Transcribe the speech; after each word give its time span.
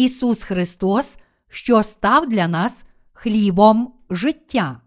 Ісус 0.00 0.42
Христос, 0.42 1.18
що 1.48 1.82
став 1.82 2.28
для 2.28 2.48
нас 2.48 2.84
хлібом 3.12 3.94
життя. 4.10 4.80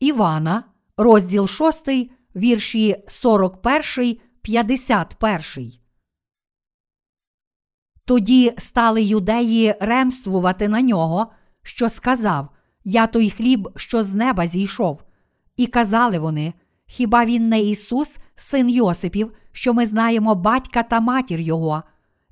Івана, 0.00 0.64
розділ 0.96 1.48
6, 1.48 1.88
вірші 2.36 2.96
41, 3.08 4.16
51. 4.42 5.72
Тоді 8.04 8.54
стали 8.58 9.02
юдеї 9.02 9.74
ремствувати 9.80 10.68
на 10.68 10.82
нього, 10.82 11.32
що 11.62 11.88
сказав 11.88 12.48
Я 12.84 13.06
той 13.06 13.30
хліб, 13.30 13.68
що 13.76 14.02
з 14.02 14.14
неба 14.14 14.46
зійшов. 14.46 15.02
І 15.56 15.66
казали 15.66 16.18
вони: 16.18 16.54
Хіба 16.86 17.24
він 17.24 17.48
не 17.48 17.60
Ісус, 17.60 18.18
син 18.36 18.70
Йосипів, 18.70 19.32
що 19.52 19.74
ми 19.74 19.86
знаємо 19.86 20.34
батька 20.34 20.82
та 20.82 21.00
матір 21.00 21.40
Його? 21.40 21.82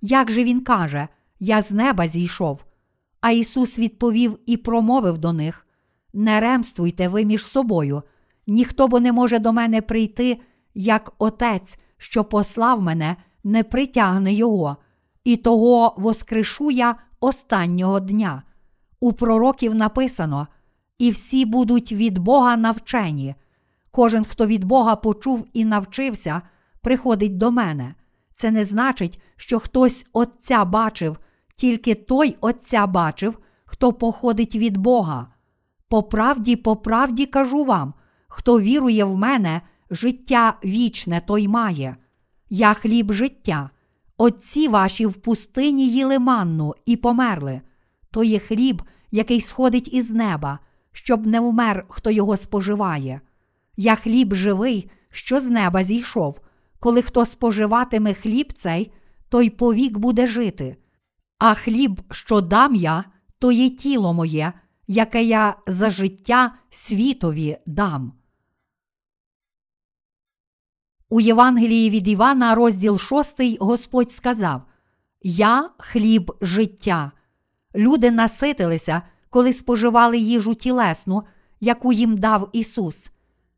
Як 0.00 0.30
же 0.30 0.44
він 0.44 0.60
каже, 0.60 1.08
Я 1.40 1.60
з 1.60 1.72
неба 1.72 2.08
зійшов? 2.08 2.64
А 3.20 3.30
Ісус 3.30 3.78
відповів 3.78 4.38
і 4.46 4.56
промовив 4.56 5.18
до 5.18 5.32
них: 5.32 5.66
Не 6.12 6.40
ремствуйте 6.40 7.08
ви 7.08 7.24
між 7.24 7.46
собою, 7.46 8.02
ніхто 8.46 8.88
бо 8.88 9.00
не 9.00 9.12
може 9.12 9.38
до 9.38 9.52
мене 9.52 9.82
прийти, 9.82 10.40
як 10.74 11.12
Отець, 11.18 11.78
що 11.98 12.24
послав 12.24 12.82
мене, 12.82 13.16
не 13.44 13.64
притягне 13.64 14.32
Його, 14.32 14.76
і 15.24 15.36
того 15.36 15.94
воскрешу 15.96 16.70
я 16.70 16.96
останнього 17.20 18.00
дня. 18.00 18.42
У 19.00 19.12
пророків 19.12 19.74
написано: 19.74 20.48
і 20.98 21.10
всі 21.10 21.44
будуть 21.44 21.92
від 21.92 22.18
Бога 22.18 22.56
навчені. 22.56 23.34
Кожен, 23.90 24.24
хто 24.24 24.46
від 24.46 24.64
Бога 24.64 24.96
почув 24.96 25.46
і 25.52 25.64
навчився, 25.64 26.42
приходить 26.80 27.36
до 27.36 27.50
мене. 27.50 27.94
Це 28.32 28.50
не 28.50 28.64
значить, 28.64 29.20
що 29.36 29.58
хтось 29.58 30.06
Отця 30.12 30.64
бачив, 30.64 31.18
тільки 31.56 31.94
той 31.94 32.36
Отця 32.40 32.86
бачив, 32.86 33.38
хто 33.64 33.92
походить 33.92 34.56
від 34.56 34.76
Бога. 34.76 35.26
По 35.88 36.02
правді, 36.02 36.56
по 36.56 36.76
правді 36.76 37.26
кажу 37.26 37.64
вам, 37.64 37.94
хто 38.28 38.60
вірує 38.60 39.04
в 39.04 39.16
мене, 39.16 39.60
життя 39.90 40.58
вічне 40.64 41.22
той 41.26 41.48
має. 41.48 41.96
Я 42.50 42.74
хліб 42.74 43.12
життя. 43.12 43.70
Отці 44.18 44.68
ваші 44.68 45.06
в 45.06 45.14
пустині 45.14 45.88
їли 45.88 46.18
манну 46.18 46.74
і 46.86 46.96
померли. 46.96 47.60
То 48.10 48.24
є 48.24 48.38
хліб, 48.38 48.82
який 49.10 49.40
сходить 49.40 49.94
із 49.94 50.10
неба, 50.10 50.58
щоб 50.92 51.26
не 51.26 51.40
вмер, 51.40 51.84
хто 51.88 52.10
його 52.10 52.36
споживає. 52.36 53.20
Я 53.76 53.94
хліб 53.94 54.34
живий, 54.34 54.90
що 55.10 55.40
з 55.40 55.48
неба 55.48 55.82
зійшов. 55.82 56.40
Коли 56.78 57.02
хто 57.02 57.24
споживатиме 57.24 58.14
хліб 58.14 58.52
цей, 58.52 58.92
той 59.28 59.50
повік 59.50 59.98
буде 59.98 60.26
жити. 60.26 60.76
А 61.38 61.54
хліб, 61.54 62.00
що 62.10 62.40
дам 62.40 62.74
я, 62.74 63.04
то 63.38 63.52
є 63.52 63.70
тіло 63.70 64.14
моє, 64.14 64.52
яке 64.86 65.22
я 65.22 65.56
за 65.66 65.90
життя 65.90 66.54
світові 66.70 67.58
дам. 67.66 68.12
У 71.08 71.20
Євангелії 71.20 71.90
від 71.90 72.08
Івана, 72.08 72.54
розділ 72.54 72.98
6, 72.98 73.58
Господь 73.60 74.10
сказав: 74.10 74.62
Я 75.22 75.70
хліб 75.78 76.32
життя. 76.40 77.12
Люди 77.74 78.10
наситилися, 78.10 79.02
коли 79.30 79.52
споживали 79.52 80.18
їжу 80.18 80.54
тілесну, 80.54 81.22
яку 81.60 81.92
їм 81.92 82.18
дав 82.18 82.50
Ісус. 82.52 83.10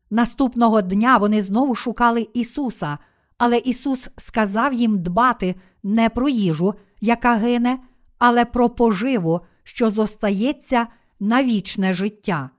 Наступного 0.09 0.81
дня 0.81 1.17
вони 1.17 1.41
знову 1.41 1.75
шукали 1.75 2.27
Ісуса, 2.33 2.97
але 3.39 3.57
Ісус 3.57 4.09
сказав 4.17 4.73
їм 4.73 4.99
дбати 4.99 5.55
не 5.83 6.09
про 6.09 6.29
їжу, 6.29 6.73
яка 7.01 7.35
гине, 7.35 7.79
але 8.17 8.45
про 8.45 8.69
поживу, 8.69 9.41
що 9.63 9.89
зостається 9.89 10.87
на 11.19 11.43
вічне 11.43 11.93
життя. 11.93 12.49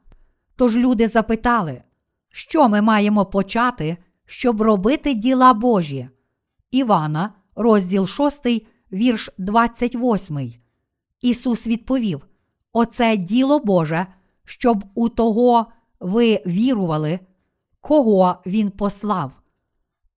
Тож 0.56 0.76
люди 0.76 1.08
запитали, 1.08 1.82
що 2.28 2.68
ми 2.68 2.82
маємо 2.82 3.26
почати, 3.26 3.96
щоб 4.26 4.62
робити 4.62 5.14
діла 5.14 5.54
Божі? 5.54 6.08
Івана, 6.70 7.32
розділ 7.56 8.06
6, 8.06 8.47
вірш 8.92 9.30
28. 9.38 10.54
Ісус 11.20 11.66
відповів: 11.66 12.26
Оце 12.72 13.16
діло 13.16 13.58
Боже, 13.58 14.06
щоб 14.44 14.84
у 14.94 15.08
того 15.08 15.66
ви 16.00 16.42
вірували, 16.47 17.20
кого 17.80 18.36
Він 18.47 18.70
послав. 18.70 19.39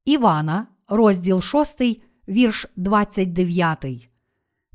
Івана, 0.06 0.68
розділ 0.88 1.41
6, 1.41 1.81
вірш 2.28 2.68
29. 2.75 3.86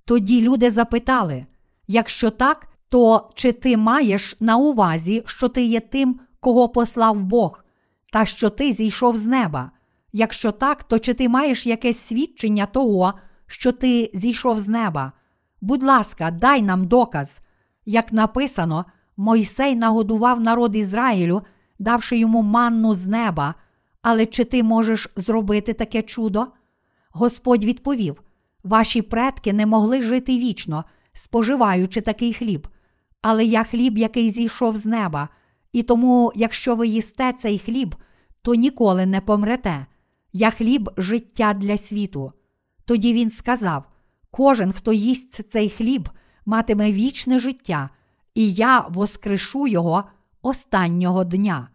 Тоді 0.04 0.42
люди 0.42 0.70
запитали: 0.70 1.46
якщо 1.86 2.30
так, 2.30 2.68
то 2.88 3.30
чи 3.34 3.52
ти 3.52 3.76
маєш 3.76 4.36
на 4.40 4.56
увазі, 4.56 5.22
що 5.26 5.48
ти 5.48 5.62
є 5.62 5.80
тим, 5.80 6.20
кого 6.40 6.68
послав 6.68 7.24
Бог, 7.24 7.64
та 8.12 8.24
що 8.24 8.50
ти 8.50 8.72
зійшов 8.72 9.16
з 9.16 9.26
неба? 9.26 9.70
Якщо 10.12 10.52
так, 10.52 10.84
то 10.84 10.98
чи 10.98 11.14
ти 11.14 11.28
маєш 11.28 11.66
якесь 11.66 11.98
свідчення 11.98 12.66
того, 12.66 13.14
що 13.46 13.72
ти 13.72 14.10
зійшов 14.14 14.60
з 14.60 14.68
неба? 14.68 15.12
Будь 15.60 15.82
ласка, 15.82 16.30
дай 16.30 16.62
нам 16.62 16.86
доказ. 16.86 17.40
Як 17.86 18.12
написано, 18.12 18.84
Мойсей 19.16 19.76
нагодував 19.76 20.40
народ 20.40 20.76
Ізраїлю, 20.76 21.42
давши 21.78 22.18
йому 22.18 22.42
манну 22.42 22.94
з 22.94 23.06
неба. 23.06 23.54
Але 24.02 24.26
чи 24.26 24.44
ти 24.44 24.62
можеш 24.62 25.08
зробити 25.16 25.72
таке 25.72 26.02
чудо? 26.02 26.46
Господь 27.10 27.64
відповів: 27.64 28.22
Ваші 28.64 29.02
предки 29.02 29.52
не 29.52 29.66
могли 29.66 30.02
жити 30.02 30.38
вічно, 30.38 30.84
споживаючи 31.12 32.00
такий 32.00 32.34
хліб. 32.34 32.68
Але 33.22 33.44
я 33.44 33.64
хліб, 33.64 33.98
який 33.98 34.30
зійшов 34.30 34.76
з 34.76 34.86
неба, 34.86 35.28
і 35.72 35.82
тому, 35.82 36.32
якщо 36.34 36.76
ви 36.76 36.86
їсте 36.88 37.32
цей 37.32 37.58
хліб, 37.58 37.94
то 38.42 38.54
ніколи 38.54 39.06
не 39.06 39.20
помрете. 39.20 39.86
Я 40.32 40.50
хліб 40.50 40.90
життя 40.96 41.54
для 41.54 41.76
світу. 41.76 42.32
Тоді 42.84 43.12
він 43.12 43.30
сказав: 43.30 43.84
Кожен, 44.30 44.72
хто 44.72 44.92
їсть 44.92 45.50
цей 45.50 45.70
хліб, 45.70 46.08
матиме 46.46 46.92
вічне 46.92 47.38
життя, 47.38 47.90
і 48.34 48.52
я 48.52 48.80
воскрешу 48.80 49.66
його 49.66 50.04
останнього 50.42 51.24
дня. 51.24 51.68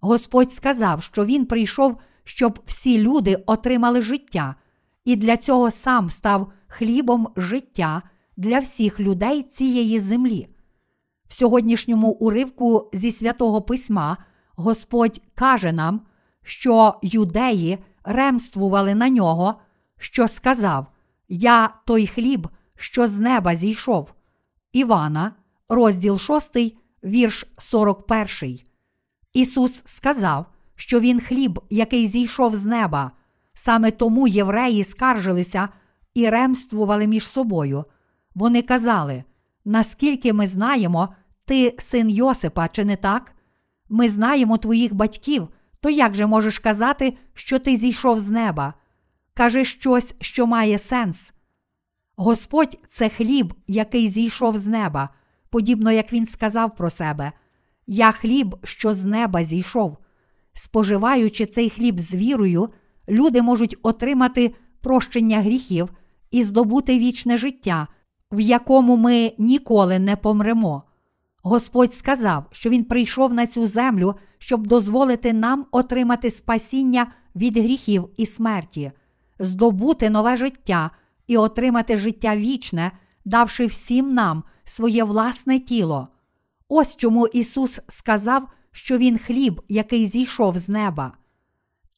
Господь 0.00 0.52
сказав, 0.52 1.02
що 1.02 1.24
Він 1.24 1.46
прийшов, 1.46 1.96
щоб 2.24 2.58
всі 2.66 2.98
люди 2.98 3.42
отримали 3.46 4.02
життя, 4.02 4.54
і 5.04 5.16
для 5.16 5.36
цього 5.36 5.70
сам 5.70 6.10
став 6.10 6.52
хлібом 6.68 7.28
життя 7.36 8.02
для 8.36 8.58
всіх 8.58 9.00
людей 9.00 9.42
цієї 9.42 10.00
землі. 10.00 10.48
В 11.28 11.34
сьогоднішньому 11.34 12.08
уривку 12.10 12.90
зі 12.92 13.12
святого 13.12 13.62
письма 13.62 14.16
Господь 14.56 15.20
каже 15.34 15.72
нам, 15.72 16.00
що 16.42 16.94
юдеї 17.02 17.78
ремствували 18.04 18.94
на 18.94 19.08
нього, 19.08 19.54
що 19.98 20.28
сказав: 20.28 20.86
Я 21.28 21.74
той 21.86 22.06
хліб, 22.06 22.48
що 22.76 23.06
з 23.06 23.18
неба 23.18 23.54
зійшов. 23.54 24.12
Івана, 24.72 25.32
розділ 25.68 26.18
6, 26.18 26.56
вірш 27.04 27.46
41. 27.58 28.69
Ісус 29.32 29.82
сказав, 29.84 30.46
що 30.76 31.00
Він 31.00 31.20
хліб, 31.20 31.60
який 31.70 32.06
зійшов 32.06 32.56
з 32.56 32.64
неба. 32.64 33.10
Саме 33.54 33.90
тому 33.90 34.28
євреї 34.28 34.84
скаржилися 34.84 35.68
і 36.14 36.28
ремствували 36.28 37.06
між 37.06 37.28
собою. 37.28 37.84
Вони 38.34 38.62
казали: 38.62 39.24
наскільки 39.64 40.32
ми 40.32 40.46
знаємо, 40.46 41.14
ти 41.44 41.74
син 41.78 42.10
Йосипа, 42.10 42.68
чи 42.68 42.84
не 42.84 42.96
так? 42.96 43.32
Ми 43.88 44.08
знаємо 44.08 44.58
твоїх 44.58 44.94
батьків, 44.94 45.48
то 45.80 45.90
як 45.90 46.14
же 46.14 46.26
можеш 46.26 46.58
казати, 46.58 47.16
що 47.34 47.58
ти 47.58 47.76
зійшов 47.76 48.20
з 48.20 48.30
неба? 48.30 48.74
Кажи 49.34 49.64
щось, 49.64 50.14
що 50.20 50.46
має 50.46 50.78
сенс. 50.78 51.32
Господь 52.16 52.78
це 52.88 53.08
хліб, 53.08 53.54
який 53.66 54.08
зійшов 54.08 54.58
з 54.58 54.66
неба, 54.66 55.08
подібно 55.50 55.92
як 55.92 56.12
він 56.12 56.26
сказав 56.26 56.76
про 56.76 56.90
себе. 56.90 57.32
Я 57.86 58.12
хліб, 58.12 58.56
що 58.64 58.94
з 58.94 59.04
неба 59.04 59.44
зійшов. 59.44 59.96
Споживаючи 60.52 61.46
цей 61.46 61.70
хліб 61.70 62.00
з 62.00 62.14
вірою, 62.14 62.68
люди 63.08 63.42
можуть 63.42 63.76
отримати 63.82 64.54
прощення 64.80 65.40
гріхів 65.40 65.88
і 66.30 66.42
здобути 66.42 66.98
вічне 66.98 67.38
життя, 67.38 67.86
в 68.32 68.40
якому 68.40 68.96
ми 68.96 69.32
ніколи 69.38 69.98
не 69.98 70.16
помремо. 70.16 70.82
Господь 71.42 71.94
сказав, 71.94 72.44
що 72.50 72.70
Він 72.70 72.84
прийшов 72.84 73.34
на 73.34 73.46
цю 73.46 73.66
землю, 73.66 74.14
щоб 74.38 74.66
дозволити 74.66 75.32
нам 75.32 75.66
отримати 75.70 76.30
спасіння 76.30 77.12
від 77.36 77.56
гріхів 77.56 78.08
і 78.16 78.26
смерті, 78.26 78.92
здобути 79.38 80.10
нове 80.10 80.36
життя 80.36 80.90
і 81.26 81.36
отримати 81.36 81.98
життя 81.98 82.36
вічне, 82.36 82.92
давши 83.24 83.66
всім 83.66 84.14
нам 84.14 84.42
своє 84.64 85.04
власне 85.04 85.58
тіло. 85.58 86.08
Ось 86.72 86.96
чому 86.96 87.26
Ісус 87.26 87.80
сказав, 87.88 88.48
що 88.72 88.98
Він 88.98 89.18
хліб, 89.18 89.62
який 89.68 90.06
зійшов 90.06 90.58
з 90.58 90.68
неба. 90.68 91.12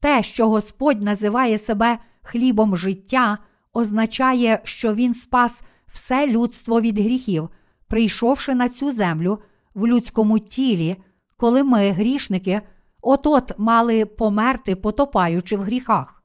Те, 0.01 0.23
що 0.23 0.49
Господь 0.49 1.03
називає 1.03 1.59
себе 1.59 1.99
хлібом 2.23 2.77
життя, 2.77 3.39
означає, 3.73 4.61
що 4.65 4.95
Він 4.95 5.15
спас 5.15 5.63
все 5.87 6.27
людство 6.27 6.81
від 6.81 6.99
гріхів, 6.99 7.49
прийшовши 7.89 8.55
на 8.55 8.69
цю 8.69 8.93
землю 8.93 9.39
в 9.75 9.87
людському 9.87 10.39
тілі, 10.39 10.97
коли 11.37 11.65
ми, 11.65 11.91
грішники, 11.91 12.61
от-от 13.03 13.59
мали 13.59 14.05
померти, 14.05 14.77
потопаючи 14.77 15.57
в 15.57 15.61
гріхах. 15.61 16.23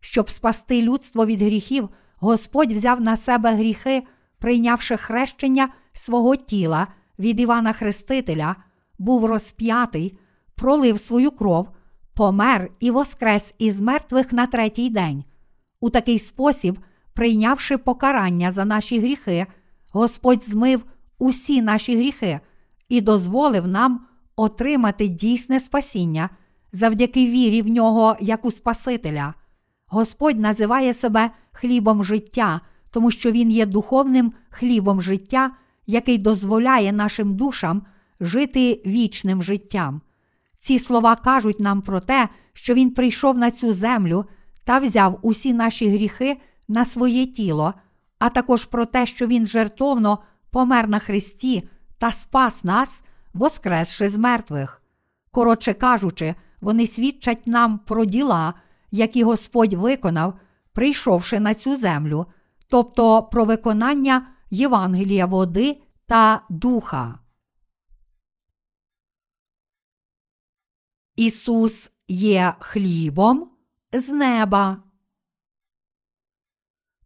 Щоб 0.00 0.30
спасти 0.30 0.82
людство 0.82 1.26
від 1.26 1.42
гріхів, 1.42 1.88
Господь 2.16 2.72
взяв 2.72 3.00
на 3.00 3.16
себе 3.16 3.54
гріхи, 3.54 4.02
прийнявши 4.38 4.96
хрещення 4.96 5.68
свого 5.92 6.36
тіла 6.36 6.86
від 7.18 7.40
Івана 7.40 7.72
Хрестителя, 7.72 8.56
був 8.98 9.24
розп'ятий, 9.24 10.18
пролив 10.54 11.00
свою 11.00 11.30
кров, 11.30 11.68
помер 12.14 12.70
і 12.80 12.90
воскрес 12.90 13.54
із 13.58 13.80
мертвих 13.80 14.32
на 14.32 14.46
третій 14.46 14.90
день. 14.90 15.24
У 15.80 15.90
такий 15.90 16.18
спосіб, 16.18 16.78
прийнявши 17.12 17.78
покарання 17.78 18.50
за 18.50 18.64
наші 18.64 19.00
гріхи, 19.00 19.46
Господь 19.92 20.44
змив 20.44 20.84
усі 21.18 21.62
наші 21.62 21.96
гріхи 21.96 22.40
і 22.88 23.00
дозволив 23.00 23.66
нам 23.66 24.06
отримати 24.36 25.08
дійсне 25.08 25.60
спасіння 25.60 26.30
завдяки 26.72 27.26
вірі 27.26 27.62
в 27.62 27.68
нього 27.68 28.16
як 28.20 28.44
у 28.44 28.50
Спасителя. 28.50 29.34
Господь 29.88 30.40
називає 30.40 30.94
себе 30.94 31.30
хлібом 31.52 32.04
життя, 32.04 32.60
тому 32.90 33.10
що 33.10 33.30
Він 33.30 33.50
є 33.50 33.66
духовним 33.66 34.32
хлібом 34.50 35.02
життя, 35.02 35.50
який 35.86 36.18
дозволяє 36.18 36.92
нашим 36.92 37.36
душам 37.36 37.82
жити 38.20 38.82
вічним 38.86 39.42
життям. 39.42 40.00
Ці 40.58 40.78
слова 40.78 41.16
кажуть 41.16 41.60
нам 41.60 41.82
про 41.82 42.00
те, 42.00 42.28
що 42.52 42.74
Він 42.74 42.90
прийшов 42.90 43.38
на 43.38 43.50
цю 43.50 43.74
землю 43.74 44.24
та 44.64 44.78
взяв 44.78 45.18
усі 45.22 45.52
наші 45.52 45.88
гріхи 45.88 46.36
на 46.68 46.84
своє 46.84 47.26
тіло, 47.26 47.74
а 48.18 48.28
також 48.28 48.64
про 48.64 48.86
те, 48.86 49.06
що 49.06 49.26
Він 49.26 49.46
жертовно 49.46 50.18
помер 50.50 50.88
на 50.88 50.98
Христі 50.98 51.68
та 51.98 52.12
спас 52.12 52.64
нас, 52.64 53.02
воскресши 53.34 54.08
з 54.08 54.18
мертвих. 54.18 54.82
Коротше 55.30 55.74
кажучи, 55.74 56.34
вони 56.60 56.86
свідчать 56.86 57.46
нам 57.46 57.78
про 57.78 58.04
діла, 58.04 58.54
які 58.90 59.24
Господь 59.24 59.72
виконав, 59.72 60.34
прийшовши 60.72 61.40
на 61.40 61.54
цю 61.54 61.76
землю, 61.76 62.26
тобто 62.68 63.22
про 63.22 63.44
виконання 63.44 64.26
Євангелія 64.54 65.26
води 65.26 65.80
та 66.06 66.42
духа. 66.50 67.18
Ісус 71.16 71.90
є 72.08 72.54
хлібом 72.60 73.50
з 73.92 74.08
неба. 74.08 74.82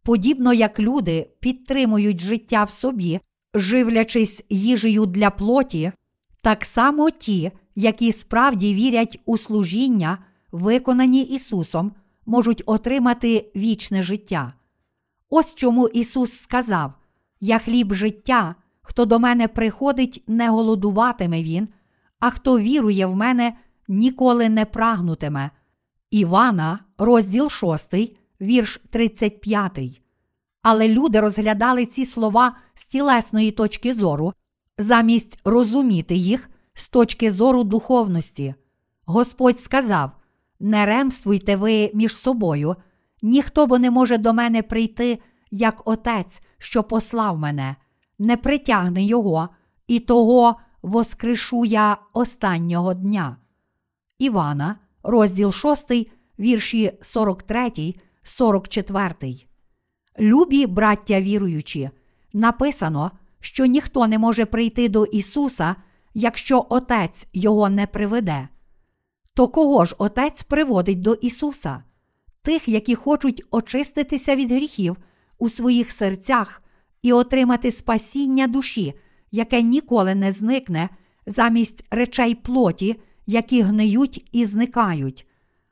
Подібно 0.03 0.53
як 0.53 0.81
люди 0.81 1.31
підтримують 1.41 2.21
життя 2.21 2.65
в 2.65 2.71
собі, 2.71 3.21
живлячись 3.55 4.45
їжею 4.49 5.07
для 5.07 5.31
плоті, 5.31 5.93
так 6.41 6.65
само 6.65 7.11
ті, 7.11 7.53
які 7.75 8.13
справді 8.13 8.75
вірять 8.75 9.21
у 9.25 9.39
служіння, 9.39 10.19
виконані 10.53 11.23
Ісусом, 11.23 11.93
можуть 12.27 12.63
отримати 12.67 13.53
вічне 13.57 14.03
життя. 14.03 14.55
Ось 15.31 15.55
чому 15.55 15.89
Ісус 15.89 16.33
сказав: 16.33 16.98
Я 17.41 17.59
хліб 17.59 17.95
життя, 17.95 18.55
хто 18.83 19.05
до 19.05 19.19
мене 19.19 19.49
приходить, 19.49 20.25
не 20.27 20.51
голодуватиме 20.51 21.43
Він, 21.43 21.69
а 22.21 22.31
хто 22.31 22.59
вірує 22.59 23.07
в 23.07 23.17
мене, 23.17 23.53
ніколи 23.89 24.49
не 24.49 24.65
прагнутиме. 24.65 25.51
Івана, 26.11 26.79
розділ 26.99 27.51
6, 27.51 27.95
вірш 28.41 28.81
35. 28.91 30.03
Але 30.63 30.89
люди 30.89 31.21
розглядали 31.21 31.87
ці 31.87 32.07
слова 32.07 32.57
з 32.75 32.87
тілесної 32.87 33.51
точки 33.51 33.95
зору, 33.95 34.33
замість 34.79 35.41
розуміти 35.45 36.15
їх 36.15 36.51
з 36.75 36.89
точки 36.89 37.33
зору 37.33 37.65
духовності. 37.65 38.55
Господь 39.07 39.61
сказав: 39.61 40.11
Не 40.61 40.87
ремствуйте 40.87 41.57
ви 41.57 41.91
між 41.95 42.17
собою, 42.17 42.77
ніхто 43.23 43.67
бо 43.67 43.79
не 43.79 43.91
може 43.91 44.19
до 44.19 44.33
мене 44.33 44.63
прийти, 44.63 45.19
як 45.51 45.83
Отець, 45.89 46.43
що 46.59 46.83
послав 46.83 47.39
мене, 47.39 47.77
не 48.19 48.37
притягне 48.37 49.05
його, 49.05 49.49
і 49.87 50.01
того 50.01 50.57
воскрешу 50.83 51.65
я 51.65 51.97
останнього 52.13 52.95
дня. 52.95 53.37
Івана, 54.19 54.77
розділ 55.03 55.53
6, 55.53 55.93
вірші 56.39 56.93
43, 57.01 57.95
44. 58.23 59.37
Любі 60.21 60.67
браття 60.67 61.21
віруючі, 61.21 61.91
написано, 62.33 63.11
що 63.41 63.67
ніхто 63.67 64.07
не 64.07 64.19
може 64.19 64.45
прийти 64.45 64.89
до 64.89 65.05
Ісуса, 65.05 65.77
якщо 66.15 66.67
Отець 66.69 67.29
його 67.33 67.69
не 67.69 67.87
приведе. 67.87 68.49
То 69.35 69.49
кого 69.49 69.85
ж 69.85 69.95
Отець 69.99 70.43
приводить 70.43 71.01
до 71.01 71.15
Ісуса? 71.15 71.83
Тих, 72.43 72.69
які 72.69 72.95
хочуть 72.95 73.43
очиститися 73.51 74.37
від 74.37 74.51
гріхів 74.51 74.97
у 75.39 75.49
своїх 75.49 75.93
серцях 75.93 76.63
і 77.03 77.13
отримати 77.13 77.71
спасіння 77.71 78.47
душі, 78.47 78.95
яке 79.31 79.63
ніколи 79.63 80.15
не 80.15 80.33
зникне 80.33 80.89
замість 81.27 81.85
речей 81.91 82.35
плоті, 82.35 83.01
які 83.27 83.63
гниють 83.63 84.29
і 84.33 84.45
зникають. 84.45 85.27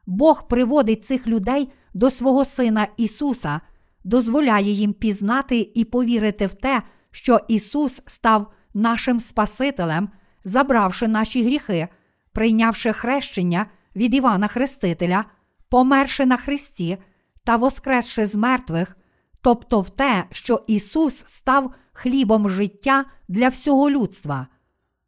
Бог 0.06 0.48
приводить 0.48 1.04
цих 1.04 1.26
людей 1.26 1.72
до 1.94 2.10
свого 2.10 2.44
Сина 2.44 2.88
Ісуса, 2.96 3.60
дозволяє 4.04 4.70
їм 4.70 4.92
пізнати 4.92 5.70
і 5.74 5.84
повірити 5.84 6.46
в 6.46 6.54
те, 6.54 6.82
що 7.10 7.40
Ісус 7.48 8.02
став 8.06 8.52
нашим 8.74 9.20
Спасителем, 9.20 10.08
забравши 10.44 11.08
наші 11.08 11.44
гріхи, 11.44 11.88
прийнявши 12.32 12.92
хрещення 12.92 13.66
від 13.96 14.14
Івана 14.14 14.48
Хрестителя, 14.48 15.24
померши 15.68 16.26
на 16.26 16.36
Христі 16.36 16.98
та 17.44 17.56
воскресши 17.56 18.26
з 18.26 18.34
мертвих, 18.34 18.96
тобто 19.46 19.80
в 19.80 19.90
те, 19.90 20.24
що 20.30 20.62
Ісус 20.66 21.22
став 21.26 21.74
хлібом 21.92 22.48
життя 22.48 23.04
для 23.28 23.48
всього 23.48 23.90
людства. 23.90 24.46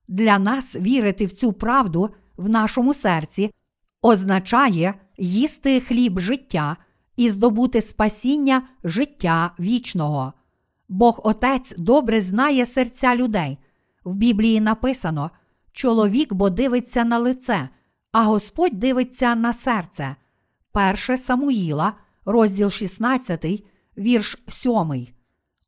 Для 0.09 0.39
нас 0.39 0.77
вірити 0.77 1.27
в 1.27 1.33
цю 1.33 1.53
правду 1.53 2.11
в 2.37 2.49
нашому 2.49 2.95
серці 2.95 3.55
означає 4.03 4.95
їсти 5.17 5.81
хліб 5.81 6.21
життя 6.21 6.77
і 7.17 7.31
здобути 7.31 7.83
спасіння 7.83 8.69
життя 8.85 9.55
вічного. 9.61 10.33
Бог 10.89 11.21
Отець 11.25 11.75
добре 11.79 12.21
знає 12.21 12.67
серця 12.67 13.17
людей. 13.17 13.59
В 14.05 14.15
Біблії 14.15 14.61
написано: 14.61 15.31
чоловік 15.73 16.33
бо 16.33 16.51
дивиться 16.51 17.05
на 17.05 17.19
лице, 17.19 17.69
а 18.13 18.25
Господь 18.25 18.79
дивиться 18.79 19.35
на 19.35 19.53
серце. 19.53 20.17
1 20.73 21.19
Самуїла, 21.19 21.93
розділ 22.25 22.71
16, 22.71 23.65
вірш 23.99 24.39
7. 24.49 25.07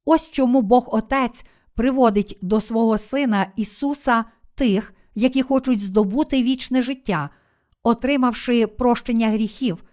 Ось 0.05 0.31
чому 0.31 0.63
Бог 0.63 0.89
Отець 0.95 1.45
приводить 1.75 2.39
до 2.43 2.61
свого 2.61 2.99
Сина 2.99 3.53
Ісуса 3.57 4.25
тих, 4.55 4.95
які 5.15 5.43
хочуть 5.43 5.83
здобути 5.83 6.43
вічне 6.43 6.83
життя, 6.83 7.31
отримавши 7.83 8.67
прощення 8.67 9.29
гріхів, 9.29 9.85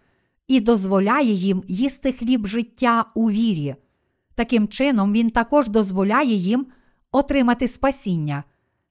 і 0.47 0.59
дозволяє 0.59 1.33
їм 1.33 1.63
їсти 1.67 2.11
хліб 2.11 2.47
життя 2.47 3.05
у 3.15 3.31
вірі. 3.31 3.75
Таким 4.35 4.67
чином, 4.67 5.13
Він 5.13 5.29
також 5.29 5.67
дозволяє 5.69 6.33
їм 6.33 6.65
отримати 7.11 7.67
спасіння. 7.67 8.43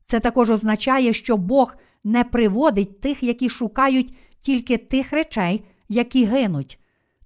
Це 0.04 0.20
також 0.20 0.50
означає, 0.50 1.12
що 1.12 1.36
Бог 1.36 1.76
не 2.04 2.24
приводить 2.24 3.00
тих, 3.00 3.22
які 3.22 3.48
шукають 3.48 4.16
тільки 4.40 4.76
тих 4.76 5.12
речей, 5.12 5.64
які 5.88 6.24
гинуть. 6.24 6.78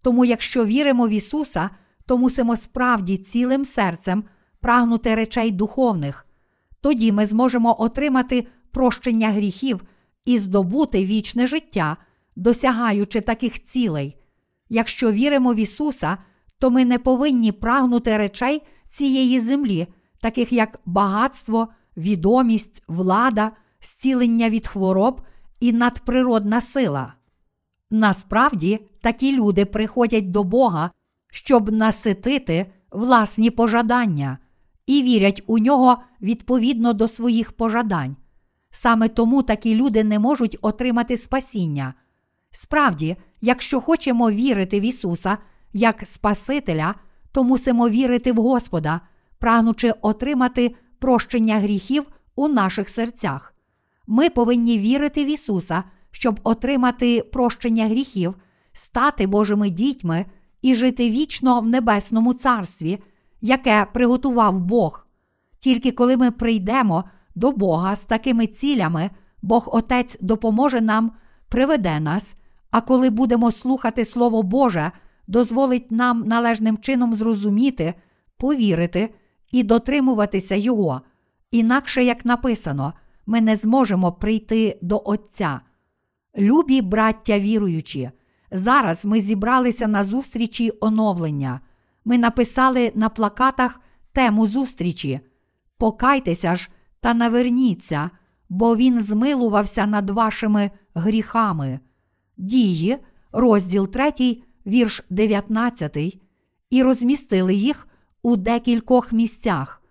Тому, 0.03 0.25
якщо 0.25 0.65
віримо 0.65 1.07
в 1.07 1.11
Ісуса, 1.11 1.71
то 2.11 2.19
мусимо 2.19 2.57
справді 2.57 3.17
цілим 3.17 3.65
серцем 3.65 4.25
прагнути 4.61 5.15
речей 5.15 5.51
духовних. 5.51 6.27
Тоді 6.81 7.13
ми 7.13 7.27
зможемо 7.27 7.83
отримати 7.83 8.47
прощення 8.71 9.31
гріхів 9.31 9.85
і 10.25 10.39
здобути 10.39 11.05
вічне 11.05 11.47
життя, 11.47 11.97
досягаючи 12.37 13.21
таких 13.21 13.63
цілей. 13.63 14.17
Якщо 14.69 15.13
віримо 15.13 15.53
в 15.53 15.57
Ісуса, 15.57 16.19
то 16.59 16.71
ми 16.71 16.85
не 16.85 16.99
повинні 16.99 17.53
прагнути 17.53 18.17
речей 18.17 18.63
цієї 18.89 19.41
землі, 19.41 19.87
таких 20.21 20.53
як 20.53 20.81
багатство, 20.87 21.69
відомість, 21.97 22.83
влада, 22.89 23.53
зцілення 23.81 24.51
від 24.51 24.67
хвороб 24.67 25.21
і 25.61 25.73
надприродна 25.73 26.61
сила. 26.61 27.15
Насправді, 27.91 28.87
такі 29.01 29.37
люди 29.37 29.65
приходять 29.65 30.31
до 30.31 30.45
Бога, 30.45 30.91
щоб 31.31 31.73
наситити 31.73 32.73
власні 32.91 33.51
пожадання, 33.51 34.39
і 34.87 35.03
вірять 35.03 35.43
у 35.47 35.59
нього 35.59 35.99
відповідно 36.23 36.93
до 36.93 37.09
своїх 37.09 37.53
пожадань. 37.53 38.17
Саме 38.71 39.09
тому 39.09 39.43
такі 39.43 39.75
люди 39.75 40.05
не 40.05 40.19
можуть 40.19 40.59
отримати 40.61 41.17
спасіння. 41.17 41.95
Справді, 42.51 43.17
якщо 43.41 43.81
хочемо 43.81 44.31
вірити 44.31 44.81
в 44.81 44.83
Ісуса 44.83 45.39
як 45.73 46.03
Спасителя, 46.05 46.95
то 47.33 47.45
мусимо 47.45 47.89
вірити 47.89 48.33
в 48.33 48.37
Господа, 48.37 49.01
прагнучи 49.39 49.93
отримати 50.03 50.75
прощення 50.99 51.59
гріхів 51.59 52.07
у 52.35 52.49
наших 52.49 52.89
серцях. 52.89 53.55
Ми 54.07 54.31
повинні 54.31 54.79
вірити 54.79 55.25
в 55.25 55.29
Ісуса, 55.29 55.85
щоб 56.11 56.41
отримати 56.45 57.23
прощення 57.23 57.87
гріхів, 57.87 58.35
стати 58.73 59.27
Божими 59.27 59.71
дітьми 59.71 60.27
і 60.63 60.75
жити 60.75 61.11
вічно 61.11 61.61
в 61.61 61.69
небесному 61.69 62.35
царстві, 62.35 63.03
яке 63.41 63.87
приготував 63.93 64.61
Бог. 64.61 65.07
Тільки 65.59 65.93
коли 65.93 66.17
ми 66.17 66.31
прийдемо 66.31 67.05
до 67.35 67.53
Бога 67.53 67.97
з 67.97 68.05
такими 68.05 68.47
цілями, 68.47 69.11
Бог 69.43 69.69
Отець 69.73 70.19
допоможе 70.21 70.81
нам, 70.81 71.13
приведе 71.49 72.01
нас, 72.01 72.35
а 72.71 72.81
коли 72.81 73.11
будемо 73.11 73.51
слухати 73.51 74.05
Слово 74.05 74.43
Боже, 74.43 74.93
дозволить 75.27 75.91
нам 75.91 76.23
належним 76.27 76.79
чином 76.79 77.15
зрозуміти, 77.15 77.95
повірити 78.37 79.15
і 79.53 79.63
дотримуватися 79.63 80.55
Його. 80.55 81.01
Інакше, 81.51 82.05
як 82.05 82.25
написано, 82.25 82.93
ми 83.27 83.41
не 83.41 83.57
зможемо 83.57 84.13
прийти 84.13 84.79
до 84.83 85.03
Отця. 85.05 85.61
Любі 86.39 86.83
браття 86.83 87.39
віруючі, 87.39 88.11
зараз 88.53 89.07
ми 89.07 89.21
зібралися 89.21 89.89
на 89.89 90.05
зустрічі 90.05 90.73
оновлення. 90.81 91.61
Ми 92.05 92.19
написали 92.19 92.93
на 92.95 93.09
плакатах 93.09 93.81
тему 94.13 94.47
зустрічі. 94.47 95.21
Покайтеся 95.79 96.57
ж 96.57 96.71
та 97.01 97.15
наверніться, 97.15 98.11
бо 98.49 98.77
Він 98.77 99.01
змилувався 99.01 99.87
над 99.87 100.11
вашими 100.11 100.71
гріхами. 100.95 101.81
Дії, 102.37 102.99
розділ 103.33 103.89
3, 103.89 104.43
вірш 104.67 105.03
19, 105.11 105.97
і 106.71 106.83
розмістили 106.83 107.55
їх 107.55 107.89
у 108.23 108.37
декількох 108.37 109.13
місцях. 109.13 109.83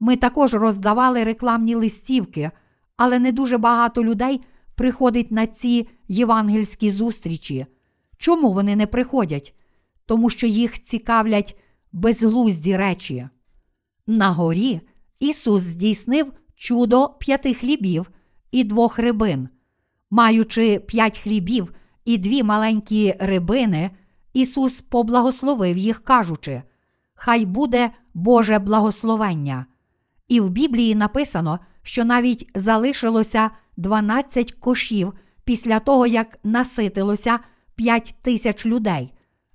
Ми 0.00 0.16
також 0.16 0.54
роздавали 0.54 1.24
рекламні 1.24 1.74
листівки, 1.74 2.50
але 2.96 3.18
не 3.18 3.32
дуже 3.32 3.58
багато 3.58 4.04
людей 4.04 4.40
приходить 4.74 5.30
на 5.30 5.46
ці 5.46 5.88
євангельські 6.08 6.90
зустрічі. 6.90 7.66
Чому 8.18 8.52
вони 8.52 8.76
не 8.76 8.86
приходять? 8.86 9.54
Тому 10.06 10.30
що 10.30 10.46
їх 10.46 10.82
цікавлять 10.82 11.58
безглузді 11.92 12.76
речі. 12.76 13.28
На 14.06 14.30
горі 14.30 14.80
Ісус 15.20 15.62
здійснив 15.62 16.32
чудо 16.56 17.08
п'яти 17.08 17.54
хлібів 17.54 18.10
і 18.52 18.64
двох 18.64 18.98
рибин. 18.98 19.48
Маючи 20.10 20.78
п'ять 20.78 21.18
хлібів 21.18 21.74
і 22.04 22.18
дві 22.18 22.42
маленькі 22.42 23.14
рибини, 23.20 23.90
Ісус 24.32 24.80
поблагословив 24.80 25.76
їх, 25.76 26.04
кажучи: 26.04 26.62
Хай 27.14 27.44
буде 27.44 27.90
Боже 28.14 28.58
благословення. 28.58 29.66
І 30.28 30.40
в 30.40 30.50
Біблії 30.50 30.94
написано, 30.94 31.58
що 31.82 32.04
навіть 32.04 32.50
залишилося 32.54 33.50
12 33.76 34.52
кошів 34.52 35.12
після 35.44 35.80
того, 35.80 36.06
як 36.06 36.38
наситилося 36.44 37.38
5 37.78 38.14
тисяч 38.22 38.66
людей. 38.66 39.12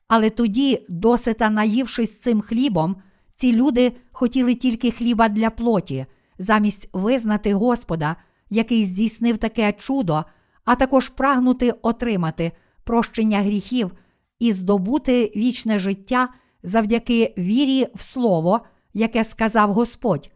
Але 0.07 0.29
тоді, 0.29 0.85
досита 0.89 1.49
наївшись 1.49 2.21
цим 2.21 2.41
хлібом, 2.41 2.95
ці 3.35 3.53
люди 3.53 3.91
хотіли 4.11 4.55
тільки 4.55 4.91
хліба 4.91 5.29
для 5.29 5.49
плоті, 5.49 6.05
замість 6.39 6.89
визнати 6.93 7.53
Господа, 7.53 8.15
який 8.49 8.85
здійснив 8.85 9.37
таке 9.37 9.73
чудо, 9.73 10.23
а 10.65 10.75
також 10.75 11.09
прагнути 11.09 11.71
отримати 11.81 12.51
прощення 12.83 13.41
гріхів 13.41 13.91
і 14.39 14.51
здобути 14.51 15.31
вічне 15.35 15.79
життя 15.79 16.29
завдяки 16.63 17.33
вірі 17.37 17.87
в 17.95 18.01
Слово, 18.01 18.61
яке 18.93 19.23
сказав 19.23 19.73
Господь. 19.73 20.31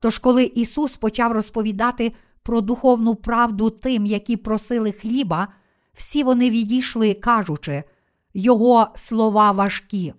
Тож, 0.00 0.18
коли 0.18 0.44
Ісус 0.44 0.96
почав 0.96 1.32
розповідати 1.32 2.12
про 2.42 2.60
духовну 2.60 3.14
правду 3.14 3.70
тим, 3.70 4.06
які 4.06 4.36
просили 4.36 4.92
хліба, 4.92 5.48
всі 5.98 6.22
вони 6.22 6.50
відійшли, 6.50 7.14
кажучи, 7.14 7.84
Його 8.34 8.88
слова 8.94 9.52
важкі. 9.52 10.14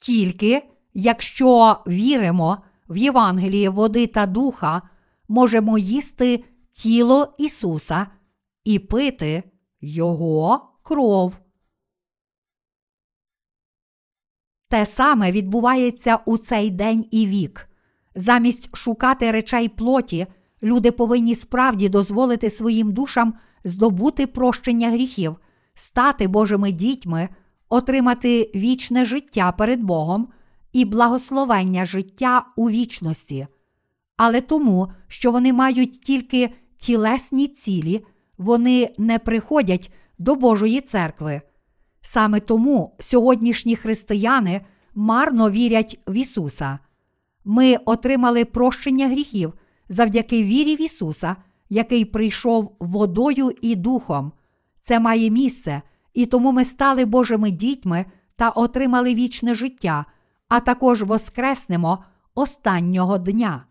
Тільки 0.00 0.62
якщо 0.94 1.82
віримо 1.86 2.62
в 2.88 2.96
Євангеліє 2.96 3.70
води 3.70 4.06
та 4.06 4.26
духа, 4.26 4.82
можемо 5.28 5.78
їсти 5.78 6.44
тіло 6.72 7.34
Ісуса 7.38 8.06
і 8.64 8.78
пити 8.78 9.42
Його 9.80 10.72
кров. 10.82 11.38
Те 14.68 14.86
саме 14.86 15.32
відбувається 15.32 16.16
у 16.16 16.38
цей 16.38 16.70
день 16.70 17.08
і 17.10 17.26
вік. 17.26 17.68
Замість 18.14 18.76
шукати 18.76 19.30
речей 19.30 19.68
плоті, 19.68 20.26
люди 20.62 20.90
повинні 20.90 21.34
справді 21.34 21.88
дозволити 21.88 22.50
своїм 22.50 22.92
душам 22.92 23.34
здобути 23.64 24.26
прощення 24.26 24.90
гріхів, 24.90 25.36
стати 25.74 26.28
Божими 26.28 26.72
дітьми, 26.72 27.28
отримати 27.68 28.50
вічне 28.54 29.04
життя 29.04 29.52
перед 29.52 29.82
Богом 29.82 30.28
і 30.72 30.84
благословення 30.84 31.86
життя 31.86 32.46
у 32.56 32.70
вічності. 32.70 33.46
Але 34.16 34.40
тому, 34.40 34.92
що 35.08 35.30
вони 35.30 35.52
мають 35.52 36.00
тільки 36.00 36.50
тілесні 36.78 37.48
цілі, 37.48 38.04
вони 38.38 38.90
не 38.98 39.18
приходять 39.18 39.92
до 40.18 40.34
Божої 40.34 40.80
церкви. 40.80 41.40
Саме 42.02 42.40
тому 42.40 42.96
сьогоднішні 43.00 43.76
християни 43.76 44.60
марно 44.94 45.50
вірять 45.50 46.00
в 46.06 46.14
Ісуса. 46.14 46.78
Ми 47.44 47.76
отримали 47.84 48.44
прощення 48.44 49.08
гріхів 49.08 49.52
завдяки 49.88 50.42
вірі 50.42 50.76
в 50.76 50.82
Ісуса, 50.82 51.36
який 51.68 52.04
прийшов 52.04 52.76
водою 52.80 53.52
і 53.62 53.74
духом. 53.74 54.32
Це 54.78 55.00
має 55.00 55.30
місце, 55.30 55.82
і 56.14 56.26
тому 56.26 56.52
ми 56.52 56.64
стали 56.64 57.04
Божими 57.04 57.50
дітьми 57.50 58.04
та 58.36 58.48
отримали 58.50 59.14
вічне 59.14 59.54
життя, 59.54 60.04
а 60.48 60.60
також 60.60 61.02
воскреснемо 61.02 62.04
останнього 62.34 63.18
дня. 63.18 63.64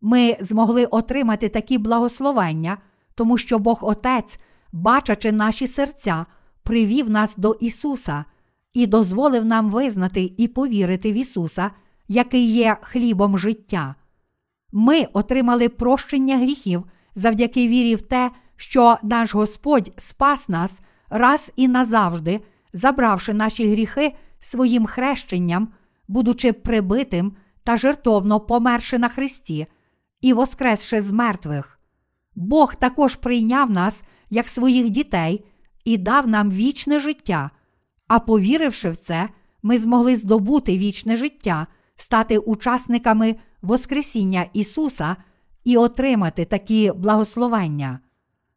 Ми 0.00 0.36
змогли 0.40 0.84
отримати 0.84 1.48
такі 1.48 1.78
благословення, 1.78 2.78
тому 3.14 3.38
що 3.38 3.58
Бог 3.58 3.78
Отець, 3.82 4.38
бачачи 4.72 5.32
наші 5.32 5.66
серця, 5.66 6.26
привів 6.62 7.10
нас 7.10 7.36
до 7.36 7.52
Ісуса 7.60 8.24
і 8.74 8.86
дозволив 8.86 9.44
нам 9.44 9.70
визнати 9.70 10.32
і 10.36 10.48
повірити 10.48 11.12
в 11.12 11.14
Ісуса, 11.14 11.70
який 12.08 12.52
є 12.52 12.76
хлібом 12.82 13.38
життя. 13.38 13.94
Ми 14.76 15.06
отримали 15.12 15.68
прощення 15.68 16.38
гріхів 16.38 16.84
завдяки 17.14 17.68
вірі 17.68 17.94
в 17.94 18.02
те, 18.02 18.30
що 18.56 18.96
наш 19.02 19.34
Господь 19.34 19.92
спас 19.96 20.48
нас 20.48 20.80
раз 21.10 21.52
і 21.56 21.68
назавжди, 21.68 22.40
забравши 22.72 23.34
наші 23.34 23.70
гріхи 23.70 24.14
своїм 24.40 24.86
хрещенням, 24.86 25.68
будучи 26.08 26.52
прибитим 26.52 27.36
та 27.64 27.76
жертовно 27.76 28.40
померши 28.40 28.98
на 28.98 29.08
Христі 29.08 29.66
і 30.20 30.32
воскресши 30.32 31.00
з 31.00 31.12
мертвих. 31.12 31.80
Бог 32.34 32.74
також 32.74 33.16
прийняв 33.16 33.70
нас 33.70 34.02
як 34.30 34.48
своїх 34.48 34.90
дітей 34.90 35.44
і 35.84 35.96
дав 35.96 36.28
нам 36.28 36.50
вічне 36.50 37.00
життя. 37.00 37.50
А 38.08 38.18
повіривши 38.18 38.90
в 38.90 38.96
це, 38.96 39.28
ми 39.62 39.78
змогли 39.78 40.16
здобути 40.16 40.78
вічне 40.78 41.16
життя, 41.16 41.66
стати 41.96 42.38
учасниками 42.38 43.36
Воскресіння 43.64 44.46
Ісуса 44.52 45.16
і 45.64 45.76
отримати 45.76 46.44
такі 46.44 46.92
благословення. 46.96 48.00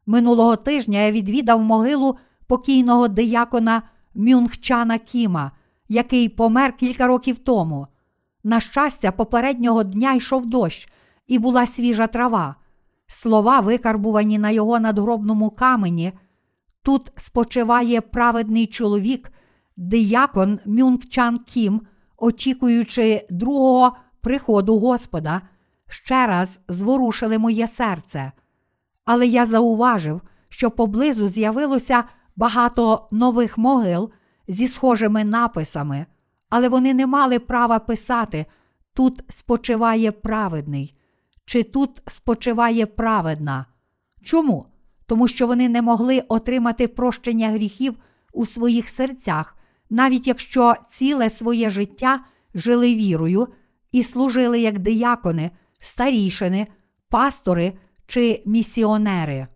Минулого 0.06 0.56
тижня 0.56 1.00
я 1.00 1.12
відвідав 1.12 1.62
могилу 1.62 2.18
покійного 2.48 3.08
диякона 3.08 3.82
Мюнгчана 4.16 4.98
Кіма, 4.98 5.52
який 5.90 6.30
помер 6.30 6.76
кілька 6.76 7.08
років 7.08 7.40
тому. 7.40 7.88
На 8.44 8.60
щастя, 8.60 9.12
попереднього 9.12 9.84
дня 9.84 10.14
йшов 10.14 10.46
дощ, 10.46 10.90
і 11.28 11.40
була 11.40 11.66
свіжа 11.66 12.08
трава. 12.08 12.56
Слова, 13.08 13.60
викарбувані 13.60 14.38
на 14.38 14.52
його 14.52 14.80
надгробному 14.80 15.50
камені. 15.50 16.14
Тут 16.82 17.12
спочиває 17.18 18.02
праведний 18.02 18.68
чоловік, 18.68 19.32
диякон 19.78 20.60
Мюнгчан 20.66 21.38
Кім, 21.38 21.82
очікуючи 22.18 23.26
другого 23.30 23.96
приходу 24.22 24.80
Господа, 24.80 25.42
ще 25.90 26.28
раз 26.28 26.60
зворушили 26.68 27.38
моє 27.38 27.68
серце. 27.68 28.32
Але 29.06 29.28
я 29.28 29.46
зауважив, 29.46 30.22
що 30.50 30.72
поблизу 30.72 31.28
з'явилося 31.28 32.04
багато 32.36 33.08
нових 33.12 33.58
могил 33.58 34.12
зі 34.48 34.68
схожими 34.68 35.24
написами, 35.24 36.06
але 36.50 36.70
вони 36.70 36.94
не 36.94 37.08
мали 37.08 37.40
права 37.40 37.80
писати 37.80 38.46
тут 38.94 39.24
спочиває 39.28 40.12
праведний, 40.12 40.96
чи 41.46 41.64
тут 41.64 42.02
спочиває 42.08 42.86
праведна. 42.86 43.66
Чому? 44.24 44.66
Тому 45.06 45.28
що 45.28 45.48
вони 45.48 45.70
не 45.70 45.82
могли 45.82 46.24
отримати 46.28 46.88
прощення 46.88 47.50
гріхів 47.50 47.96
у 48.34 48.46
своїх 48.46 48.90
серцях, 48.90 49.58
навіть 49.90 50.28
якщо 50.28 50.76
ціле 50.90 51.30
своє 51.30 51.70
життя 51.70 52.20
жили 52.54 52.96
вірою 52.96 53.48
і 53.92 54.04
служили 54.04 54.60
як 54.60 54.80
диякони, 54.80 55.52
старішини, 55.82 56.68
пастори 57.10 57.74
чи 58.08 58.44
місіонери. 58.46 59.48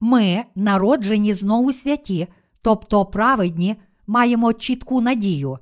Ми, 0.00 0.44
народжені 0.54 1.34
знову 1.34 1.72
святі, 1.72 2.28
тобто 2.62 3.04
праведні, 3.06 3.76
маємо 4.06 4.52
чітку 4.52 5.00
надію. 5.00 5.58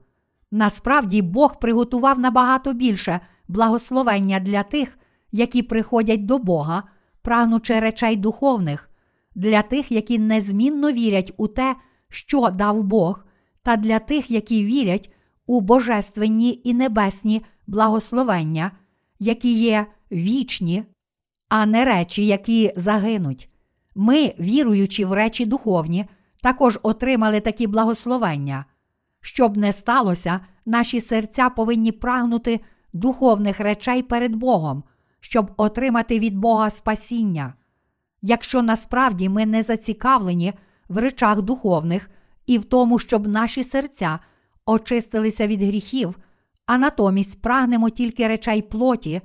Насправді 0.50 1.22
Бог 1.22 1.58
приготував 1.58 2.18
набагато 2.18 2.72
більше 2.72 3.20
благословення 3.48 4.40
для 4.40 4.62
тих, 4.62 4.98
які 5.32 5.62
приходять 5.62 6.26
до 6.26 6.38
Бога, 6.38 6.82
прагнучи 7.22 7.78
речей 7.78 8.16
духовних, 8.16 8.90
для 9.34 9.62
тих, 9.62 9.92
які 9.92 10.18
незмінно 10.18 10.92
вірять 10.92 11.32
у 11.36 11.48
те, 11.48 11.76
що 12.08 12.50
дав 12.50 12.82
Бог, 12.82 13.24
та 13.62 13.76
для 13.76 13.98
тих, 13.98 14.30
які 14.30 14.64
вірять 14.64 15.12
у 15.46 15.60
божественні 15.60 16.60
і 16.64 16.74
небесні 16.74 17.42
благословення, 17.70 18.70
які 19.18 19.52
є 19.52 19.86
вічні, 20.12 20.84
а 21.48 21.66
не 21.66 21.84
речі, 21.84 22.26
які 22.26 22.72
загинуть. 22.76 23.48
Ми, 23.94 24.34
віруючи 24.40 25.04
в 25.04 25.12
речі 25.12 25.46
духовні, 25.46 26.06
також 26.42 26.78
отримали 26.82 27.40
такі 27.40 27.66
благословення. 27.66 28.64
Щоб 29.20 29.56
не 29.56 29.72
сталося, 29.72 30.40
наші 30.66 31.00
серця 31.00 31.50
повинні 31.50 31.92
прагнути 31.92 32.60
духовних 32.92 33.60
речей 33.60 34.02
перед 34.02 34.34
Богом, 34.34 34.84
щоб 35.20 35.50
отримати 35.56 36.18
від 36.18 36.38
Бога 36.38 36.70
спасіння. 36.70 37.54
Якщо 38.22 38.62
насправді 38.62 39.28
ми 39.28 39.46
не 39.46 39.62
зацікавлені 39.62 40.52
в 40.88 40.98
речах 40.98 41.42
духовних 41.42 42.10
і 42.46 42.58
в 42.58 42.64
тому, 42.64 42.98
щоб 42.98 43.28
наші 43.28 43.64
серця 43.64 44.18
очистилися 44.66 45.46
від 45.46 45.62
гріхів, 45.62 46.14
а 46.70 46.78
натомість 46.78 47.42
прагнемо 47.42 47.90
тільки 47.90 48.28
речей 48.28 48.62
плоті, 48.62 49.20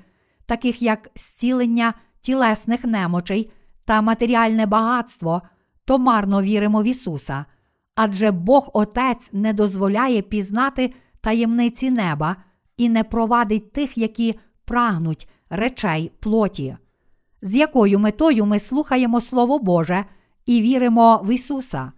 таких 0.45 0.81
як 0.81 1.09
зцілення 1.15 1.93
тілесних 2.21 2.83
немочей 2.83 3.51
та 3.85 4.01
матеріальне 4.01 4.65
багатство, 4.65 5.41
то 5.85 5.99
марно 5.99 6.41
віримо 6.41 6.81
в 6.81 6.85
Ісуса. 6.85 7.45
Адже 7.95 8.31
Бог 8.31 8.69
Отець 8.73 9.29
не 9.33 9.53
дозволяє 9.53 10.21
пізнати 10.21 10.93
таємниці 11.21 11.91
неба 11.91 12.35
і 12.77 12.89
не 12.89 13.03
провадить 13.03 13.71
тих, 13.71 13.97
які 13.97 14.39
прагнуть 14.65 15.29
речей 15.49 16.11
плоті. 16.19 16.77
З 17.41 17.55
якою 17.55 17.99
метою 17.99 18.45
ми 18.45 18.59
слухаємо 18.59 19.21
Слово 19.21 19.59
Боже 19.59 20.05
і 20.45 20.61
віримо 20.61 21.21
в 21.23 21.33
Ісуса. 21.33 21.91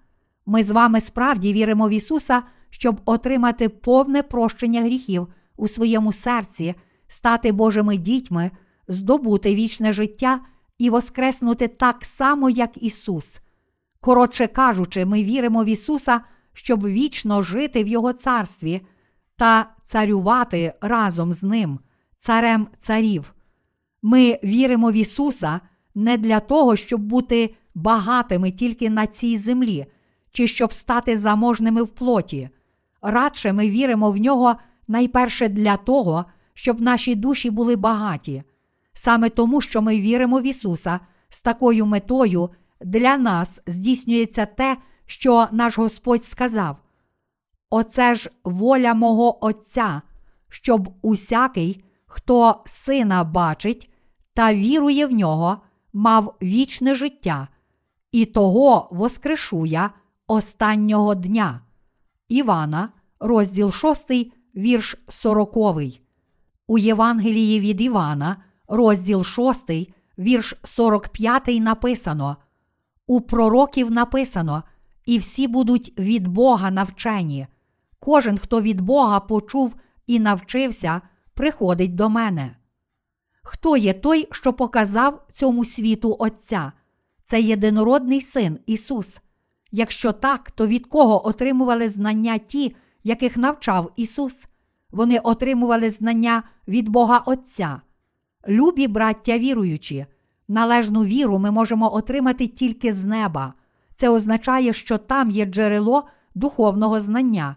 Ми 0.45 0.63
з 0.63 0.71
вами 0.71 1.01
справді 1.01 1.53
віримо 1.53 1.87
в 1.87 1.91
Ісуса, 1.91 2.43
щоб 2.69 3.01
отримати 3.05 3.69
повне 3.69 4.23
прощення 4.23 4.81
гріхів 4.81 5.27
у 5.57 5.67
своєму 5.67 6.11
серці, 6.11 6.75
стати 7.07 7.51
Божими 7.51 7.97
дітьми, 7.97 8.51
здобути 8.87 9.55
вічне 9.55 9.93
життя 9.93 10.39
і 10.77 10.89
воскреснути 10.89 11.67
так 11.67 12.05
само, 12.05 12.49
як 12.49 12.83
Ісус. 12.83 13.41
Коротше 13.99 14.47
кажучи, 14.47 15.05
ми 15.05 15.23
віримо 15.23 15.63
в 15.63 15.67
Ісуса, 15.67 16.21
щоб 16.53 16.85
вічно 16.85 17.41
жити 17.41 17.83
в 17.83 17.87
Його 17.87 18.13
царстві 18.13 18.81
та 19.35 19.69
царювати 19.83 20.73
разом 20.81 21.33
з 21.33 21.43
Ним, 21.43 21.79
царем 22.17 22.67
царів. 22.77 23.33
Ми 24.01 24.39
віримо 24.43 24.91
в 24.91 24.93
Ісуса 24.93 25.59
не 25.95 26.17
для 26.17 26.39
того, 26.39 26.75
щоб 26.75 27.01
бути 27.01 27.55
багатими 27.75 28.51
тільки 28.51 28.89
на 28.89 29.07
цій 29.07 29.37
землі, 29.37 29.85
чи 30.31 30.47
щоб 30.47 30.73
стати 30.73 31.17
заможними 31.17 31.83
в 31.83 31.89
плоті. 31.89 32.49
Радше 33.01 33.53
ми 33.53 33.69
віримо 33.69 34.11
в 34.11 34.17
нього 34.17 34.55
найперше 34.87 35.49
для 35.49 35.77
того, 35.77 36.25
щоб 36.53 36.81
наші 36.81 37.15
душі 37.15 37.49
були 37.49 37.75
багаті. 37.75 38.43
Саме 38.93 39.29
тому, 39.29 39.61
що 39.61 39.81
ми 39.81 40.01
віримо 40.01 40.39
в 40.39 40.43
Ісуса 40.43 40.99
з 41.29 41.41
такою 41.41 41.85
метою 41.85 42.49
для 42.81 43.17
нас 43.17 43.61
здійснюється 43.67 44.45
те, 44.45 44.77
що 45.05 45.47
наш 45.51 45.77
Господь 45.77 46.25
сказав. 46.25 46.77
Оце 47.69 48.15
ж 48.15 48.29
воля 48.43 48.93
мого 48.93 49.45
Отця, 49.45 50.01
щоб 50.49 50.89
усякий, 51.01 51.83
хто 52.05 52.63
сина 52.65 53.23
бачить 53.23 53.91
та 54.33 54.53
вірує 54.53 55.05
в 55.05 55.11
нього, 55.11 55.57
мав 55.93 56.35
вічне 56.41 56.95
життя, 56.95 57.47
і 58.11 58.25
того 58.25 58.87
воскрешу 58.91 59.65
я 59.65 59.91
останнього 60.27 61.15
дня. 61.15 61.61
Івана, 62.29 62.89
розділ 63.19 63.71
6, 63.71 64.31
вірш 64.57 64.95
40. 65.07 65.57
У 66.67 66.77
Євангелії 66.77 67.59
від 67.59 67.81
Івана, 67.81 68.37
розділ 68.67 69.23
6, 69.23 69.71
вірш 70.19 70.55
45 70.63 71.47
написано. 71.47 72.37
У 73.07 73.21
пророків 73.21 73.91
написано, 73.91 74.63
і 75.05 75.17
всі 75.17 75.47
будуть 75.47 75.93
від 75.99 76.27
Бога 76.27 76.71
навчені. 76.71 77.47
Кожен, 77.99 78.37
хто 78.37 78.61
від 78.61 78.81
Бога 78.81 79.19
почув 79.19 79.75
і 80.07 80.19
навчився, 80.19 81.01
приходить 81.33 81.95
до 81.95 82.09
мене. 82.09 82.55
Хто 83.43 83.77
є 83.77 83.93
той, 83.93 84.27
що 84.31 84.53
показав 84.53 85.27
цьому 85.33 85.65
світу 85.65 86.15
Отця? 86.19 86.71
Це 87.23 87.41
єдинородний 87.41 88.21
син 88.21 88.59
Ісус. 88.65 89.17
Якщо 89.71 90.11
так, 90.11 90.51
то 90.51 90.67
від 90.67 90.85
кого 90.85 91.27
отримували 91.27 91.89
знання 91.89 92.37
ті, 92.37 92.75
яких 93.07 93.37
навчав 93.37 93.91
Ісус? 93.95 94.47
Вони 94.91 95.19
отримували 95.19 95.89
знання 95.89 96.43
від 96.67 96.89
Бога 96.89 97.17
Отця. 97.17 97.81
Любі 98.47 98.87
браття 98.87 99.37
віруючі, 99.37 100.05
належну 100.47 101.05
віру 101.05 101.39
ми 101.39 101.51
можемо 101.51 101.95
отримати 101.95 102.47
тільки 102.47 102.93
з 102.93 103.05
неба. 103.05 103.53
Це 103.95 104.09
означає, 104.09 104.73
що 104.73 104.97
там 104.97 105.29
є 105.29 105.45
джерело 105.45 106.07
духовного 106.35 107.01
знання. 107.01 107.55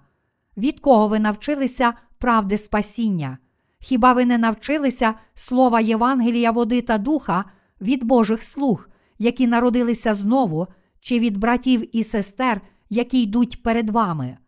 Від 0.56 0.80
кого 0.80 1.08
ви 1.08 1.18
навчилися 1.18 1.92
правди 2.18 2.58
спасіння? 2.58 3.38
Хіба 3.80 4.12
ви 4.12 4.24
не 4.24 4.38
навчилися 4.38 5.14
слова 5.34 5.80
Євангелія, 5.80 6.50
води 6.50 6.82
та 6.82 6.98
духа 6.98 7.44
від 7.80 8.04
Божих 8.04 8.44
слуг, 8.44 8.88
які 9.18 9.46
народилися 9.46 10.14
знову, 10.14 10.66
чи 11.00 11.18
від 11.18 11.36
братів 11.36 11.96
і 11.96 12.04
сестер, 12.04 12.60
які 12.90 13.22
йдуть 13.22 13.62
перед 13.62 13.90
вами? 13.90 14.38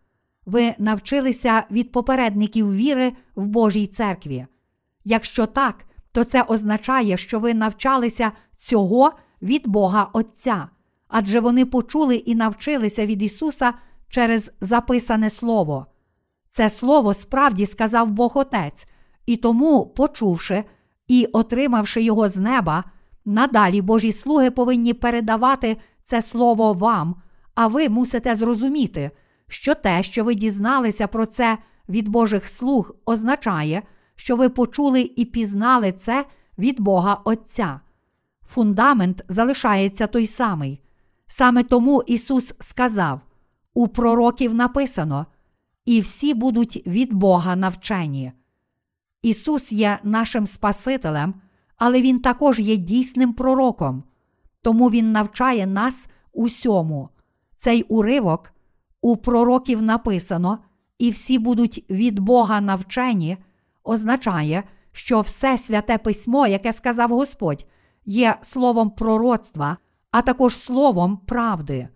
Ви 0.47 0.75
навчилися 0.79 1.65
від 1.71 1.93
попередників 1.93 2.75
віри 2.75 3.13
в 3.35 3.47
Божій 3.47 3.87
церкві. 3.87 4.47
Якщо 5.05 5.47
так, 5.47 5.85
то 6.13 6.25
це 6.25 6.43
означає, 6.43 7.17
що 7.17 7.41
ви 7.41 7.55
навчалися 7.55 8.33
цього 8.57 9.13
від 9.43 9.69
Бога 9.69 10.11
Отця, 10.13 10.69
адже 11.09 11.41
вони 11.41 11.67
почули 11.67 12.17
і 12.17 12.35
навчилися 12.35 13.07
від 13.07 13.23
Ісуса 13.23 13.75
через 14.09 14.53
записане 14.61 15.31
Слово. 15.31 15.87
Це 16.49 16.71
Слово 16.71 17.15
справді 17.15 17.67
сказав 17.67 18.11
Бог 18.11 18.33
Отець, 18.39 18.87
і 19.27 19.37
тому, 19.37 19.87
почувши 19.87 20.65
і 21.09 21.27
отримавши 21.33 22.03
його 22.03 22.29
з 22.29 22.37
неба, 22.37 22.85
надалі 23.25 23.83
Божі 23.83 24.13
слуги 24.13 24.51
повинні 24.51 24.95
передавати 24.95 25.77
це 26.03 26.23
Слово 26.23 26.73
вам, 26.73 27.15
а 27.55 27.67
ви 27.67 27.89
мусите 27.89 28.35
зрозуміти, 28.35 29.11
що 29.53 29.75
те, 29.75 30.03
що 30.03 30.25
ви 30.25 30.35
дізналися 30.35 31.07
про 31.07 31.27
це 31.27 31.59
від 31.89 32.09
Божих 32.09 32.49
слуг, 32.49 32.95
означає, 33.05 33.83
що 34.17 34.37
ви 34.37 34.49
почули 34.49 35.11
і 35.17 35.25
пізнали 35.25 35.93
це 35.93 36.27
від 36.59 36.81
Бога 36.81 37.21
Отця. 37.25 37.81
Фундамент 38.49 39.25
залишається 39.29 40.07
той 40.07 40.27
самий. 40.27 40.81
Саме 41.27 41.63
тому 41.63 42.03
Ісус 42.07 42.55
сказав: 42.61 43.21
у 43.75 43.89
пророків 43.89 44.55
написано, 44.55 45.27
і 45.85 46.01
всі 46.01 46.35
будуть 46.35 46.83
від 46.87 47.13
Бога 47.13 47.57
навчені. 47.57 48.33
Ісус 49.23 49.73
є 49.73 49.99
нашим 50.03 50.47
Спасителем, 50.47 51.35
але 51.77 52.03
Він 52.03 52.21
також 52.21 52.59
є 52.59 52.77
дійсним 52.77 53.33
пророком, 53.33 54.05
тому 54.63 54.91
Він 54.91 55.13
навчає 55.13 55.67
нас 55.67 56.09
усьому. 56.33 57.09
Цей 57.57 57.83
уривок 57.83 58.52
у 59.03 59.17
пророків 59.17 59.83
написано, 59.83 60.59
і 60.99 61.11
всі 61.11 61.39
будуть 61.39 61.85
від 61.91 62.19
Бога 62.19 62.61
навчені, 62.61 63.37
означає, 63.85 64.63
що 64.93 65.21
все 65.21 65.59
святе 65.59 65.99
письмо, 65.99 66.47
яке 66.47 66.73
сказав 66.73 67.11
Господь, 67.11 67.67
є 68.05 68.37
словом 68.43 68.91
пророцтва, 68.91 69.77
а 70.11 70.23
також 70.23 70.57
словом 70.57 71.17
правди. 71.17 71.89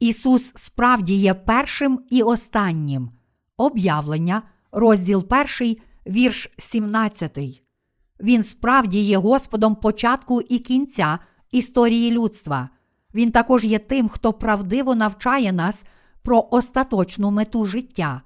Ісус 0.00 0.52
справді 0.56 1.14
є 1.14 1.34
першим 1.34 2.00
і 2.10 2.22
останнім. 2.22 3.10
Об'явлення, 3.56 4.42
розділ 4.72 5.26
1, 5.60 5.76
вірш 6.06 6.50
17. 6.58 7.38
Він 8.20 8.42
справді 8.42 9.00
є 9.00 9.18
Господом 9.18 9.74
початку 9.74 10.40
і 10.40 10.58
кінця 10.58 11.18
історії 11.50 12.10
людства. 12.10 12.68
Він 13.14 13.30
також 13.30 13.64
є 13.64 13.78
тим, 13.78 14.08
хто 14.08 14.32
правдиво 14.32 14.94
навчає 14.94 15.52
нас 15.52 15.84
про 16.26 16.48
остаточну 16.50 17.30
мету 17.30 17.64
життя. 17.64 18.22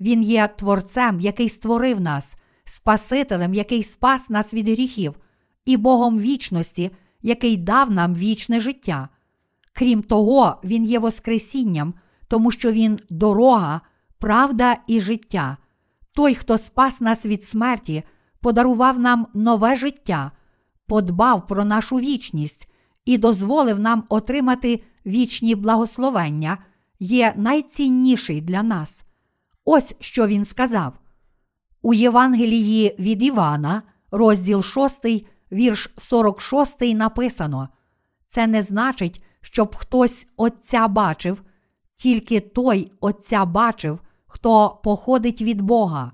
Він 0.00 0.22
є 0.22 0.48
Творцем, 0.56 1.20
який 1.20 1.48
створив 1.48 2.00
нас, 2.00 2.36
Спасителем, 2.64 3.54
який 3.54 3.82
спас 3.82 4.30
нас 4.30 4.54
від 4.54 4.68
гріхів, 4.68 5.14
і 5.64 5.76
Богом 5.76 6.18
вічності, 6.18 6.90
який 7.22 7.56
дав 7.56 7.90
нам 7.90 8.14
вічне 8.14 8.60
життя. 8.60 9.08
Крім 9.72 10.02
того, 10.02 10.60
Він 10.64 10.84
є 10.84 10.98
Воскресінням, 10.98 11.94
тому 12.28 12.50
що 12.50 12.72
Він 12.72 12.98
дорога, 13.10 13.80
правда 14.18 14.76
і 14.86 15.00
життя. 15.00 15.56
Той, 16.12 16.34
хто 16.34 16.58
спас 16.58 17.00
нас 17.00 17.26
від 17.26 17.44
смерті, 17.44 18.02
подарував 18.40 18.98
нам 18.98 19.26
нове 19.34 19.76
життя, 19.76 20.32
подбав 20.86 21.46
про 21.46 21.64
нашу 21.64 21.96
вічність 21.96 22.68
і 23.04 23.18
дозволив 23.18 23.78
нам 23.78 24.04
отримати 24.08 24.82
вічні 25.06 25.54
благословення, 25.54 26.58
є 27.00 27.34
найцінніший 27.36 28.40
для 28.40 28.62
нас. 28.62 29.04
Ось 29.64 29.94
що 30.00 30.26
він 30.26 30.44
сказав. 30.44 30.92
У 31.82 31.94
Євангелії 31.94 32.96
від 32.98 33.22
Івана, 33.22 33.82
розділ 34.10 34.62
6, 34.62 35.06
вірш 35.52 35.90
46, 35.96 36.80
написано: 36.80 37.68
Це 38.26 38.46
не 38.46 38.62
значить, 38.62 39.24
щоб 39.40 39.76
хтось 39.76 40.28
Отця 40.36 40.88
бачив, 40.88 41.42
тільки 41.94 42.40
той 42.40 42.92
Отця 43.00 43.44
бачив, 43.44 44.00
хто 44.26 44.80
походить 44.84 45.42
від 45.42 45.62
Бога. 45.62 46.12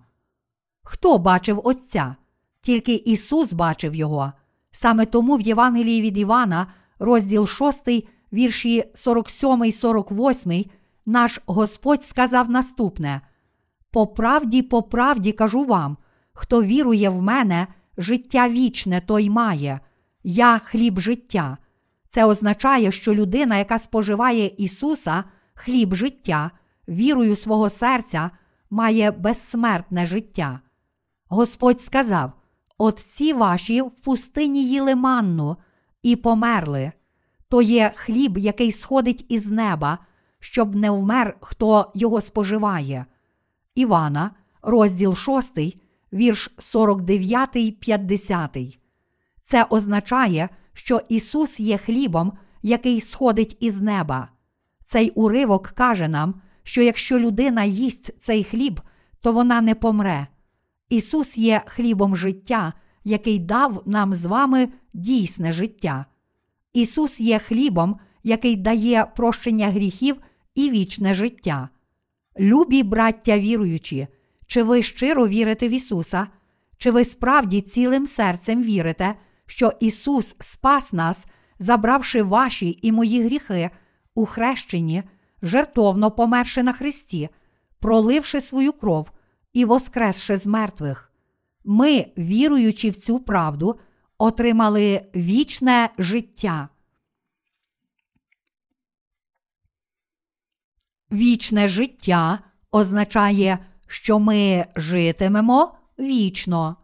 Хто 0.82 1.18
бачив 1.18 1.60
Отця? 1.64 2.16
Тільки 2.60 2.94
Ісус 2.94 3.52
бачив 3.52 3.94
Його. 3.94 4.32
Саме 4.70 5.06
тому 5.06 5.36
в 5.36 5.40
Євангелії 5.40 6.02
від 6.02 6.18
Івана, 6.18 6.66
розділ 6.98 7.46
6, 7.46 8.08
вірші 8.34 8.84
47, 8.94 9.72
48, 9.72 10.64
наш 11.06 11.40
Господь 11.46 12.04
сказав 12.04 12.50
наступне: 12.50 13.20
По 13.90 14.06
правді, 14.06 14.62
по 14.62 14.82
правді 14.82 15.32
кажу 15.32 15.64
вам, 15.64 15.96
хто 16.32 16.62
вірує 16.62 17.08
в 17.08 17.22
мене, 17.22 17.66
життя 17.98 18.48
вічне 18.48 19.00
той 19.00 19.30
має, 19.30 19.80
я 20.24 20.58
хліб 20.58 21.00
життя. 21.00 21.58
Це 22.08 22.24
означає, 22.24 22.90
що 22.90 23.14
людина, 23.14 23.58
яка 23.58 23.78
споживає 23.78 24.46
Ісуса, 24.46 25.24
хліб 25.54 25.94
життя, 25.94 26.50
вірою 26.88 27.36
свого 27.36 27.70
серця, 27.70 28.30
має 28.70 29.10
безсмертне 29.10 30.06
життя. 30.06 30.60
Господь 31.28 31.80
сказав: 31.80 32.32
Отці 32.78 33.32
ваші 33.32 33.82
в 33.82 33.90
пустині 33.90 34.68
їли 34.68 34.94
манну 34.94 35.56
і 36.02 36.16
померли. 36.16 36.92
То 37.54 37.62
є 37.62 37.92
хліб, 37.96 38.38
який 38.38 38.72
сходить 38.72 39.26
із 39.28 39.50
неба, 39.50 39.98
щоб 40.40 40.76
не 40.76 40.90
вмер, 40.90 41.36
хто 41.40 41.92
його 41.94 42.20
споживає. 42.20 43.06
Івана, 43.74 44.30
розділ 44.62 45.16
6, 45.16 45.58
вірш 46.12 46.54
49, 46.58 47.80
50. 47.80 48.56
Це 49.42 49.66
означає, 49.70 50.48
що 50.72 51.00
Ісус 51.08 51.60
є 51.60 51.78
хлібом, 51.78 52.32
який 52.62 53.00
сходить 53.00 53.56
із 53.60 53.80
неба. 53.80 54.28
Цей 54.82 55.10
уривок 55.10 55.66
каже 55.66 56.08
нам, 56.08 56.40
що 56.62 56.82
якщо 56.82 57.18
людина 57.18 57.64
їсть 57.64 58.20
цей 58.20 58.44
хліб, 58.44 58.80
то 59.20 59.32
вона 59.32 59.60
не 59.60 59.74
помре. 59.74 60.26
Ісус 60.88 61.38
є 61.38 61.62
хлібом 61.66 62.16
життя, 62.16 62.72
який 63.04 63.38
дав 63.38 63.82
нам 63.86 64.14
з 64.14 64.24
вами 64.24 64.68
дійсне 64.94 65.52
життя. 65.52 66.06
Ісус 66.74 67.20
є 67.20 67.38
хлібом, 67.38 67.96
який 68.22 68.56
дає 68.56 69.06
прощення 69.16 69.68
гріхів 69.68 70.16
і 70.54 70.70
вічне 70.70 71.14
життя. 71.14 71.68
Любі 72.40 72.82
браття 72.82 73.38
віруючі, 73.38 74.06
чи 74.46 74.62
ви 74.62 74.82
щиро 74.82 75.28
вірите 75.28 75.68
в 75.68 75.70
Ісуса, 75.70 76.26
чи 76.76 76.90
ви 76.90 77.04
справді 77.04 77.60
цілим 77.60 78.06
серцем 78.06 78.62
вірите, 78.62 79.14
що 79.46 79.72
Ісус 79.80 80.36
спас 80.40 80.92
нас, 80.92 81.26
забравши 81.58 82.22
ваші 82.22 82.78
і 82.82 82.92
мої 82.92 83.24
гріхи 83.24 83.70
у 84.14 84.26
хрещенні, 84.26 85.02
жертовно 85.42 86.10
померши 86.10 86.62
на 86.62 86.72
Христі, 86.72 87.28
проливши 87.80 88.40
свою 88.40 88.72
кров 88.72 89.10
і 89.52 89.64
воскресши 89.64 90.36
з 90.36 90.46
мертвих. 90.46 91.12
Ми, 91.64 92.06
віруючи 92.18 92.90
в 92.90 92.96
цю 92.96 93.18
правду, 93.18 93.78
отримали 94.24 95.02
вічне 95.14 95.90
життя. 95.98 96.68
Вічне 101.12 101.68
життя 101.68 102.38
означає, 102.70 103.58
що 103.86 104.18
ми 104.18 104.66
житимемо 104.76 105.74
вічно. 105.98 106.76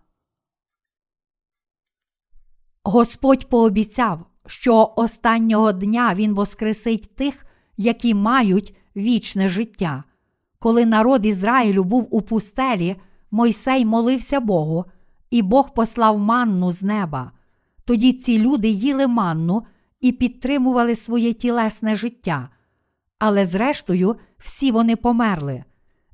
Господь 2.84 3.48
пообіцяв, 3.48 4.26
що 4.46 4.92
останнього 4.96 5.72
дня 5.72 6.14
Він 6.14 6.34
воскресить 6.34 7.16
тих, 7.16 7.46
які 7.76 8.14
мають 8.14 8.76
вічне 8.96 9.48
життя. 9.48 10.04
Коли 10.58 10.86
народ 10.86 11.26
Ізраїлю 11.26 11.84
був 11.84 12.14
у 12.14 12.22
пустелі, 12.22 12.96
Мойсей 13.30 13.84
молився 13.84 14.40
Богу, 14.40 14.84
і 15.30 15.42
Бог 15.42 15.74
послав 15.74 16.18
манну 16.18 16.72
з 16.72 16.82
неба. 16.82 17.32
Тоді 17.84 18.12
ці 18.12 18.38
люди 18.38 18.68
їли 18.68 19.06
манну 19.06 19.62
і 20.00 20.12
підтримували 20.12 20.96
своє 20.96 21.32
тілесне 21.32 21.96
життя. 21.96 22.48
Але 23.18 23.46
зрештою, 23.46 24.16
всі 24.38 24.72
вони 24.72 24.96
померли. 24.96 25.64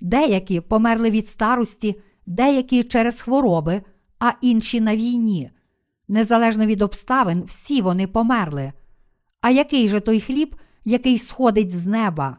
Деякі 0.00 0.60
померли 0.60 1.10
від 1.10 1.26
старості, 1.26 2.00
деякі 2.26 2.82
через 2.82 3.20
хвороби, 3.20 3.82
а 4.18 4.32
інші 4.40 4.80
на 4.80 4.96
війні. 4.96 5.50
Незалежно 6.08 6.66
від 6.66 6.82
обставин, 6.82 7.42
всі 7.42 7.82
вони 7.82 8.06
померли. 8.06 8.72
А 9.40 9.50
який 9.50 9.88
же 9.88 10.00
той 10.00 10.20
хліб, 10.20 10.56
який 10.84 11.18
сходить 11.18 11.78
з 11.78 11.86
неба? 11.86 12.36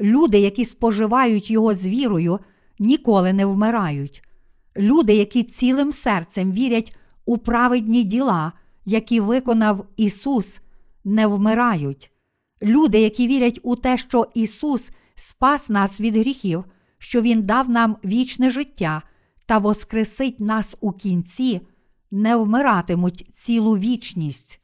Люди, 0.00 0.38
які 0.38 0.64
споживають 0.64 1.50
його 1.50 1.74
з 1.74 1.86
вірою, 1.86 2.38
ніколи 2.78 3.32
не 3.32 3.46
вмирають. 3.46 4.22
Люди, 4.78 5.14
які 5.14 5.42
цілим 5.42 5.92
серцем 5.92 6.52
вірять 6.52 6.96
у 7.24 7.38
праведні 7.38 8.04
діла, 8.04 8.52
які 8.84 9.20
виконав 9.20 9.86
Ісус, 9.96 10.60
не 11.04 11.26
вмирають. 11.26 12.10
Люди, 12.62 13.00
які 13.00 13.26
вірять 13.26 13.60
у 13.62 13.76
те, 13.76 13.96
що 13.96 14.26
Ісус 14.34 14.90
спас 15.14 15.70
нас 15.70 16.00
від 16.00 16.16
гріхів, 16.16 16.64
що 16.98 17.20
Він 17.20 17.42
дав 17.42 17.70
нам 17.70 17.96
вічне 18.04 18.50
життя 18.50 19.02
та 19.46 19.58
воскресить 19.58 20.40
нас 20.40 20.76
у 20.80 20.92
кінці, 20.92 21.60
не 22.10 22.36
вмиратимуть 22.36 23.28
цілу 23.32 23.78
вічність. 23.78 24.60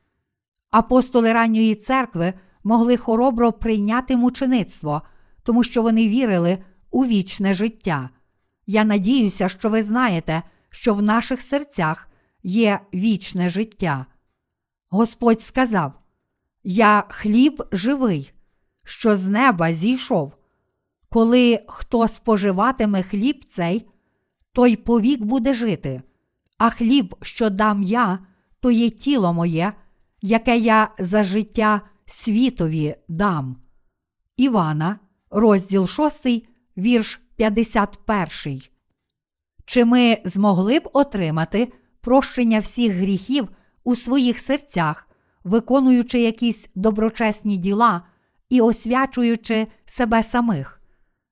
Апостоли 0.70 1.32
ранньої 1.32 1.74
церкви 1.74 2.32
могли 2.64 2.96
хоробро 2.96 3.52
прийняти 3.52 4.16
мучеництво, 4.16 5.02
тому 5.42 5.64
що 5.64 5.82
вони 5.82 6.08
вірили 6.08 6.58
у 6.90 7.06
вічне 7.06 7.54
життя. 7.54 8.10
Я 8.66 8.84
надіюся, 8.84 9.48
що 9.48 9.70
ви 9.70 9.82
знаєте, 9.82 10.42
що 10.70 10.94
в 10.94 11.02
наших 11.02 11.42
серцях 11.42 12.08
є 12.42 12.80
вічне 12.94 13.48
життя. 13.48 14.06
Господь 14.88 15.42
сказав: 15.42 15.92
Я 16.64 17.04
хліб 17.08 17.62
живий, 17.72 18.32
що 18.84 19.16
з 19.16 19.28
неба 19.28 19.72
зійшов. 19.72 20.34
Коли 21.08 21.60
хто 21.68 22.08
споживатиме 22.08 23.02
хліб 23.02 23.44
цей, 23.44 23.88
той 24.52 24.76
повік 24.76 25.22
буде 25.22 25.54
жити, 25.54 26.02
а 26.58 26.70
хліб, 26.70 27.16
що 27.22 27.50
дам 27.50 27.82
я, 27.82 28.18
то 28.60 28.70
є 28.70 28.90
тіло 28.90 29.32
моє, 29.32 29.72
яке 30.22 30.58
я 30.58 30.88
за 30.98 31.24
життя 31.24 31.80
світові 32.06 32.94
дам. 33.08 33.56
Івана, 34.36 34.98
розділ 35.30 35.86
6, 35.86 36.26
вірш 36.76 37.20
51. 37.36 38.62
Чи 39.64 39.84
ми 39.84 40.18
змогли 40.24 40.78
б 40.78 40.88
отримати 40.92 41.72
прощення 42.00 42.58
всіх 42.58 42.92
гріхів 42.92 43.48
у 43.84 43.96
своїх 43.96 44.38
серцях, 44.38 45.08
виконуючи 45.44 46.20
якісь 46.20 46.70
доброчесні 46.74 47.56
діла 47.56 48.02
і 48.48 48.60
освячуючи 48.60 49.66
себе 49.86 50.22
самих? 50.22 50.80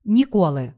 Ніколи. 0.05 0.73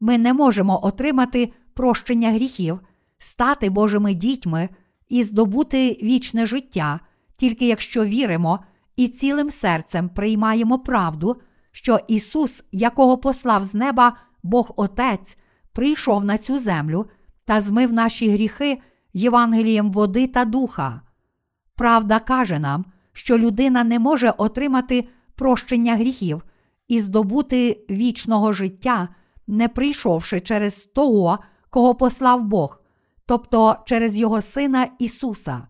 Ми 0.00 0.18
не 0.18 0.32
можемо 0.32 0.84
отримати 0.86 1.52
прощення 1.74 2.32
гріхів, 2.32 2.80
стати 3.18 3.70
Божими 3.70 4.14
дітьми 4.14 4.68
і 5.08 5.22
здобути 5.22 5.98
вічне 6.02 6.46
життя, 6.46 7.00
тільки 7.36 7.66
якщо 7.66 8.04
віримо 8.04 8.64
і 8.96 9.08
цілим 9.08 9.50
серцем 9.50 10.08
приймаємо 10.08 10.78
правду, 10.78 11.36
що 11.72 12.00
Ісус, 12.08 12.64
якого 12.72 13.18
послав 13.18 13.64
з 13.64 13.74
неба 13.74 14.16
Бог 14.48 14.72
Отець, 14.76 15.38
прийшов 15.72 16.24
на 16.24 16.38
цю 16.38 16.58
землю 16.58 17.06
та 17.44 17.60
змив 17.60 17.92
наші 17.92 18.30
гріхи 18.30 18.80
Євангелієм 19.12 19.90
води 19.90 20.26
та 20.26 20.44
духа. 20.44 21.00
Правда 21.74 22.18
каже 22.18 22.58
нам, 22.58 22.84
що 23.12 23.38
людина 23.38 23.84
не 23.84 23.98
може 23.98 24.30
отримати 24.38 25.08
прощення 25.34 25.96
гріхів, 25.96 26.42
і 26.88 27.00
здобути 27.00 27.84
вічного 27.90 28.52
життя, 28.52 29.08
не 29.46 29.68
прийшовши 29.68 30.40
через 30.40 30.84
того, 30.84 31.38
кого 31.70 31.94
послав 31.94 32.44
Бог, 32.44 32.80
тобто 33.26 33.76
через 33.86 34.16
Його 34.16 34.40
Сина 34.40 34.88
Ісуса. 34.98 35.66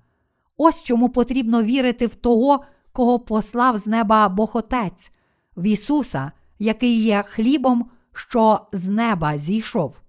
Ось 0.57 0.83
чому 0.83 1.09
потрібно 1.09 1.63
вірити 1.63 2.07
в 2.07 2.15
того, 2.15 2.65
кого 2.93 3.19
послав 3.19 3.79
з 3.79 3.87
неба 3.87 4.29
Бог 4.29 4.51
Отець, 4.55 5.13
в 5.57 5.67
Ісуса, 5.67 6.33
який 6.59 7.03
є 7.03 7.25
хлібом, 7.27 7.91
що 8.19 8.69
з 8.73 8.89
неба 8.89 9.39
зійшов. 9.39 10.01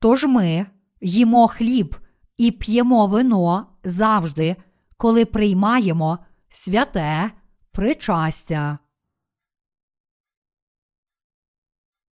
Тож 0.00 0.24
ми 0.24 0.66
їмо 1.00 1.48
хліб 1.48 1.96
і 2.36 2.50
п'ємо 2.50 3.06
вино 3.06 3.66
завжди, 3.84 4.56
коли 4.96 5.24
приймаємо 5.24 6.18
святе 6.48 7.30
причастя. 7.72 8.78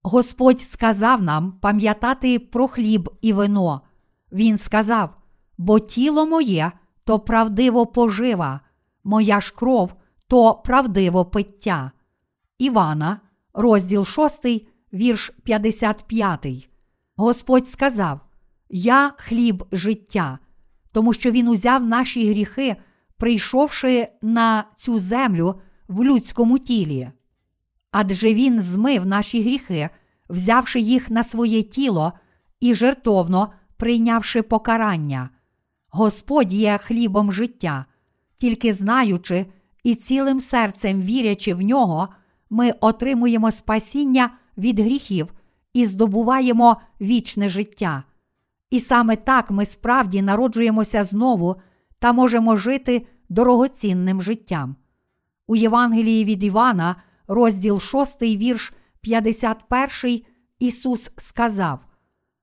Господь 0.02 0.60
сказав 0.60 1.22
нам 1.22 1.52
пам'ятати 1.52 2.38
про 2.38 2.68
хліб 2.68 3.10
і 3.20 3.32
вино. 3.32 3.80
Він 4.32 4.58
сказав: 4.58 5.16
бо 5.58 5.80
тіло 5.80 6.26
моє 6.26 6.72
то 7.04 7.20
правдиво 7.20 7.86
пожива, 7.86 8.60
моя 9.04 9.40
ж 9.40 9.54
кров 9.54 9.94
то 10.28 10.54
правдиво 10.54 11.24
пиття. 11.24 11.90
Івана, 12.58 13.20
розділ 13.54 14.04
6, 14.04 14.46
вірш 14.92 15.32
55. 15.44 16.68
Господь 17.16 17.68
сказав: 17.68 18.20
Я 18.68 19.12
хліб 19.18 19.64
життя, 19.72 20.38
тому 20.92 21.12
що 21.12 21.30
Він 21.30 21.48
узяв 21.48 21.84
наші 21.84 22.30
гріхи, 22.30 22.76
прийшовши 23.16 24.08
на 24.22 24.64
цю 24.76 24.98
землю 24.98 25.60
в 25.88 26.04
людському 26.04 26.58
тілі. 26.58 27.10
Адже 27.90 28.34
Він 28.34 28.60
змив 28.60 29.06
наші 29.06 29.42
гріхи, 29.42 29.88
взявши 30.28 30.80
їх 30.80 31.10
на 31.10 31.22
своє 31.22 31.62
тіло 31.62 32.12
і 32.60 32.74
жертовно 32.74 33.52
прийнявши 33.76 34.42
покарання. 34.42 35.30
Господь 35.90 36.52
є 36.52 36.78
хлібом 36.78 37.32
життя, 37.32 37.84
тільки 38.36 38.72
знаючи 38.72 39.46
і 39.86 39.94
цілим 39.94 40.40
серцем 40.40 41.02
вірячи 41.02 41.54
в 41.54 41.60
нього, 41.60 42.08
ми 42.50 42.70
отримуємо 42.80 43.50
спасіння 43.50 44.30
від 44.58 44.78
гріхів 44.78 45.34
і 45.72 45.86
здобуваємо 45.86 46.76
вічне 47.00 47.48
життя. 47.48 48.02
І 48.70 48.80
саме 48.80 49.16
так 49.16 49.50
ми 49.50 49.66
справді 49.66 50.22
народжуємося 50.22 51.04
знову 51.04 51.56
та 51.98 52.12
можемо 52.12 52.56
жити 52.56 53.06
дорогоцінним 53.28 54.22
життям. 54.22 54.76
У 55.46 55.56
Євангелії 55.56 56.24
від 56.24 56.44
Івана, 56.44 56.96
розділ 57.28 57.80
6, 57.80 58.22
вірш 58.22 58.72
51, 59.00 60.22
Ісус 60.58 61.10
сказав: 61.16 61.80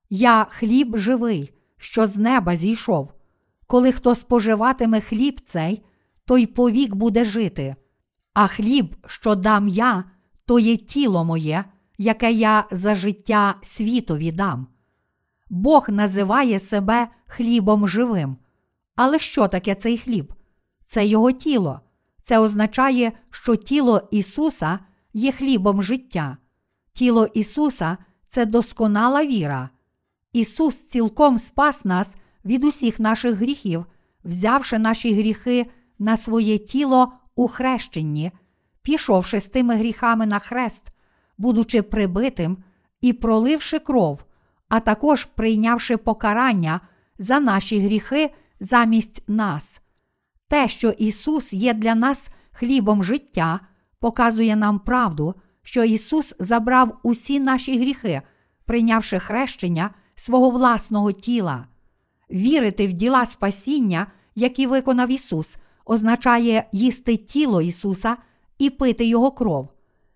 Я 0.09 0.47
хліб 0.49 0.97
живий, 0.97 1.53
що 1.77 2.07
з 2.07 2.17
неба 2.17 2.55
зійшов. 2.55 3.13
Коли 3.67 3.91
хто 3.91 4.15
споживатиме 4.15 5.01
хліб 5.01 5.39
цей, 5.45 5.83
той 6.25 6.45
повік 6.45 6.95
буде 6.95 7.25
жити. 7.25 7.75
А 8.33 8.47
хліб, 8.47 8.95
що 9.07 9.35
дам 9.35 9.67
я, 9.67 10.03
то 10.45 10.59
є 10.59 10.77
тіло 10.77 11.23
моє, 11.23 11.65
яке 11.97 12.31
я 12.31 12.65
за 12.71 12.95
життя 12.95 13.55
світові 13.61 14.31
дам. 14.31 14.67
Бог 15.49 15.89
називає 15.89 16.59
себе 16.59 17.07
хлібом 17.25 17.87
живим. 17.87 18.37
Але 18.95 19.19
що 19.19 19.47
таке 19.47 19.75
цей 19.75 19.97
хліб? 19.97 20.33
Це 20.85 21.05
Його 21.05 21.31
тіло. 21.31 21.79
Це 22.21 22.39
означає, 22.39 23.11
що 23.29 23.55
тіло 23.55 24.07
Ісуса 24.11 24.79
є 25.13 25.31
хлібом 25.31 25.83
життя. 25.83 26.37
Тіло 26.93 27.25
Ісуса 27.25 27.97
це 28.27 28.45
досконала 28.45 29.25
віра. 29.25 29.69
Ісус 30.33 30.75
цілком 30.75 31.37
спас 31.37 31.85
нас 31.85 32.15
від 32.45 32.63
усіх 32.63 32.99
наших 32.99 33.35
гріхів, 33.35 33.85
взявши 34.23 34.79
наші 34.79 35.13
гріхи 35.13 35.65
на 36.03 36.17
своє 36.17 36.57
тіло 36.57 37.13
у 37.35 37.47
хрещенні, 37.47 38.31
пішовши 38.81 39.39
з 39.39 39.47
тими 39.47 39.75
гріхами 39.75 40.25
на 40.25 40.39
хрест, 40.39 40.87
будучи 41.37 41.81
прибитим 41.81 42.57
і 43.01 43.13
проливши 43.13 43.79
кров, 43.79 44.23
а 44.69 44.79
також 44.79 45.25
прийнявши 45.25 45.97
покарання 45.97 46.81
за 47.19 47.39
наші 47.39 47.79
гріхи 47.79 48.33
замість 48.59 49.23
нас. 49.27 49.81
Те, 50.47 50.67
що 50.67 50.89
Ісус 50.89 51.53
є 51.53 51.73
для 51.73 51.95
нас 51.95 52.29
хлібом 52.51 53.03
життя, 53.03 53.59
показує 53.99 54.55
нам 54.55 54.79
правду, 54.79 55.35
що 55.61 55.83
Ісус 55.83 56.35
забрав 56.39 56.99
усі 57.03 57.39
наші 57.39 57.79
гріхи, 57.79 58.21
прийнявши 58.65 59.19
хрещення 59.19 59.89
свого 60.15 60.49
власного 60.49 61.11
тіла. 61.11 61.67
Вірити 62.31 62.87
в 62.87 62.93
діла 62.93 63.25
спасіння, 63.25 64.07
які 64.35 64.67
виконав 64.67 65.11
Ісус, 65.11 65.57
означає 65.85 66.69
їсти 66.71 67.17
тіло 67.17 67.61
Ісуса 67.61 68.17
і 68.57 68.69
пити 68.69 69.05
Його 69.05 69.31
кров. 69.31 69.69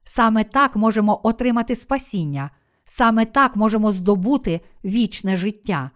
Саме 0.04 0.44
так 0.44 0.76
можемо 0.76 1.20
отримати 1.24 1.76
спасіння, 1.76 2.50
саме 2.86 3.26
так 3.26 3.56
можемо 3.56 3.92
здобути 3.92 4.62
вічне 4.86 5.38
життя. 5.38 5.92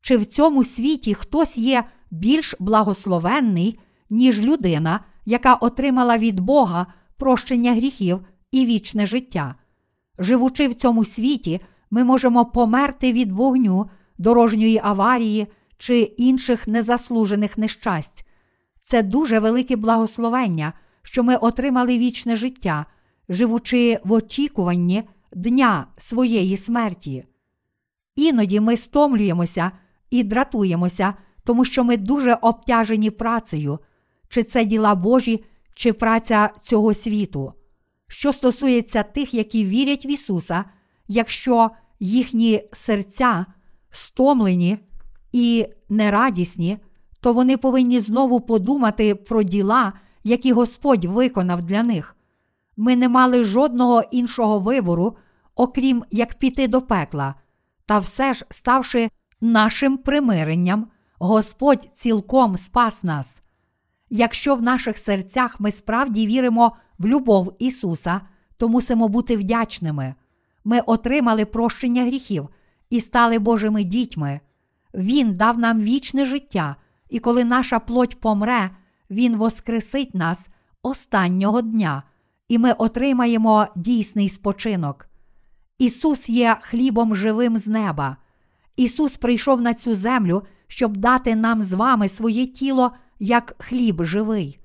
Чи 0.00 0.16
в 0.16 0.26
цьому 0.26 0.64
світі 0.64 1.14
хтось 1.14 1.58
є 1.58 1.84
більш 2.10 2.54
благословенний, 2.58 3.78
ніж 4.10 4.40
людина, 4.40 5.00
яка 5.26 5.54
отримала 5.54 6.18
від 6.18 6.40
Бога 6.40 6.86
прощення 7.16 7.74
гріхів 7.74 8.20
і 8.52 8.66
вічне 8.66 9.06
життя? 9.06 9.54
Живучи 10.18 10.68
в 10.68 10.74
цьому 10.74 11.04
світі, 11.04 11.60
ми 11.90 12.04
можемо 12.04 12.44
померти 12.44 13.12
від 13.12 13.32
вогню, 13.32 13.90
дорожньої 14.18 14.80
аварії 14.84 15.46
чи 15.78 16.00
інших 16.00 16.68
незаслужених 16.68 17.58
нещасть. 17.58 18.26
Це 18.90 19.02
дуже 19.02 19.38
велике 19.38 19.76
благословення, 19.76 20.72
що 21.02 21.22
ми 21.22 21.36
отримали 21.36 21.98
вічне 21.98 22.36
життя, 22.36 22.86
живучи 23.28 23.98
в 24.04 24.12
очікуванні 24.12 25.02
дня 25.32 25.86
своєї 25.98 26.56
смерті. 26.56 27.24
Іноді 28.16 28.60
ми 28.60 28.76
стомлюємося 28.76 29.70
і 30.10 30.24
дратуємося, 30.24 31.14
тому 31.44 31.64
що 31.64 31.84
ми 31.84 31.96
дуже 31.96 32.34
обтяжені 32.34 33.10
працею, 33.10 33.78
чи 34.28 34.42
це 34.42 34.64
діла 34.64 34.94
Божі, 34.94 35.44
чи 35.74 35.92
праця 35.92 36.50
цього 36.62 36.94
світу. 36.94 37.52
Що 38.08 38.32
стосується 38.32 39.02
тих, 39.02 39.34
які 39.34 39.64
вірять 39.64 40.06
в 40.06 40.10
Ісуса, 40.10 40.64
якщо 41.08 41.70
їхні 42.00 42.62
серця 42.72 43.46
стомлені 43.90 44.78
і 45.32 45.66
нерадісні, 45.88 46.78
то 47.20 47.32
вони 47.32 47.56
повинні 47.56 48.00
знову 48.00 48.40
подумати 48.40 49.14
про 49.14 49.42
діла, 49.42 49.92
які 50.24 50.52
Господь 50.52 51.04
виконав 51.04 51.62
для 51.62 51.82
них. 51.82 52.16
Ми 52.76 52.96
не 52.96 53.08
мали 53.08 53.44
жодного 53.44 54.02
іншого 54.10 54.58
вибору, 54.58 55.16
окрім 55.54 56.04
як 56.10 56.34
піти 56.34 56.68
до 56.68 56.82
пекла, 56.82 57.34
та 57.86 57.98
все 57.98 58.34
ж, 58.34 58.44
ставши 58.50 59.10
нашим 59.40 59.98
примиренням, 59.98 60.86
Господь 61.18 61.88
цілком 61.92 62.56
спас 62.56 63.02
нас. 63.04 63.42
Якщо 64.10 64.54
в 64.54 64.62
наших 64.62 64.98
серцях 64.98 65.60
ми 65.60 65.70
справді 65.70 66.26
віримо 66.26 66.76
в 66.98 67.06
любов 67.06 67.56
Ісуса, 67.58 68.20
то 68.56 68.68
мусимо 68.68 69.08
бути 69.08 69.36
вдячними. 69.36 70.14
Ми 70.64 70.80
отримали 70.80 71.44
прощення 71.44 72.04
гріхів 72.04 72.48
і 72.90 73.00
стали 73.00 73.38
Божими 73.38 73.84
дітьми. 73.84 74.40
Він 74.94 75.36
дав 75.36 75.58
нам 75.58 75.80
вічне 75.80 76.26
життя, 76.26 76.76
і 77.10 77.18
коли 77.18 77.44
наша 77.44 77.78
плоть 77.78 78.20
помре, 78.20 78.70
Він 79.10 79.36
воскресить 79.36 80.14
нас 80.14 80.48
останнього 80.82 81.62
дня, 81.62 82.02
і 82.48 82.58
ми 82.58 82.72
отримаємо 82.72 83.66
дійсний 83.76 84.28
спочинок. 84.28 85.06
Ісус 85.78 86.28
є 86.28 86.56
хлібом 86.60 87.16
живим 87.16 87.58
з 87.58 87.68
неба. 87.68 88.16
Ісус 88.76 89.16
прийшов 89.16 89.60
на 89.60 89.74
цю 89.74 89.94
землю, 89.94 90.42
щоб 90.66 90.96
дати 90.96 91.36
нам 91.36 91.62
з 91.62 91.72
вами 91.72 92.08
своє 92.08 92.46
тіло 92.46 92.92
як 93.18 93.54
хліб 93.58 94.04
живий. 94.04 94.58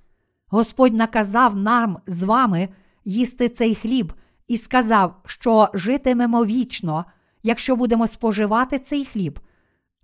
Господь 0.47 0.93
наказав 0.93 1.55
нам 1.55 1.97
з 2.07 2.23
вами 2.23 2.69
їсти 3.05 3.49
цей 3.49 3.75
хліб 3.75 4.13
і 4.47 4.57
сказав, 4.57 5.15
що 5.25 5.69
житимемо 5.73 6.45
вічно, 6.45 7.05
якщо 7.43 7.75
будемо 7.75 8.07
споживати 8.07 8.79
цей 8.79 9.05
хліб, 9.05 9.39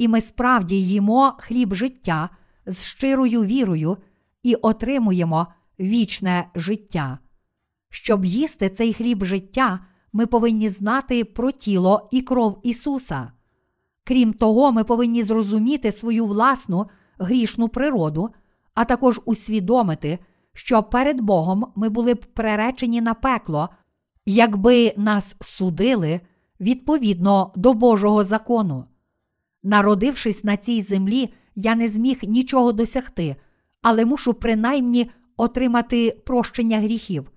і 0.01 0.07
ми 0.07 0.21
справді 0.21 0.83
їмо 0.83 1.33
хліб 1.39 1.73
життя 1.73 2.29
з 2.65 2.85
щирою 2.85 3.43
вірою 3.43 3.97
і 4.43 4.55
отримуємо 4.55 5.47
вічне 5.79 6.49
життя. 6.55 7.19
Щоб 7.89 8.25
їсти 8.25 8.69
цей 8.69 8.93
хліб 8.93 9.25
життя, 9.25 9.79
ми 10.13 10.25
повинні 10.25 10.69
знати 10.69 11.25
про 11.25 11.51
тіло 11.51 12.09
і 12.11 12.21
кров 12.21 12.59
Ісуса. 12.63 13.31
Крім 14.03 14.33
того, 14.33 14.71
ми 14.71 14.83
повинні 14.83 15.23
зрозуміти 15.23 15.91
свою 15.91 16.25
власну 16.25 16.85
грішну 17.19 17.69
природу, 17.69 18.29
а 18.73 18.85
також 18.85 19.21
усвідомити, 19.25 20.19
що 20.53 20.83
перед 20.83 21.21
Богом 21.21 21.71
ми 21.75 21.89
були 21.89 22.13
б 22.13 22.25
преречені 22.25 23.01
на 23.01 23.13
пекло, 23.13 23.69
якби 24.25 24.93
нас 24.97 25.35
судили 25.41 26.21
відповідно 26.59 27.51
до 27.55 27.73
Божого 27.73 28.23
закону. 28.23 28.85
Народившись 29.63 30.43
на 30.43 30.57
цій 30.57 30.81
землі, 30.81 31.33
я 31.55 31.75
не 31.75 31.89
зміг 31.89 32.19
нічого 32.23 32.71
досягти, 32.71 33.35
але 33.81 34.05
мушу 34.05 34.33
принаймні 34.33 35.11
отримати 35.37 36.17
прощення 36.25 36.79
гріхів. 36.79 37.31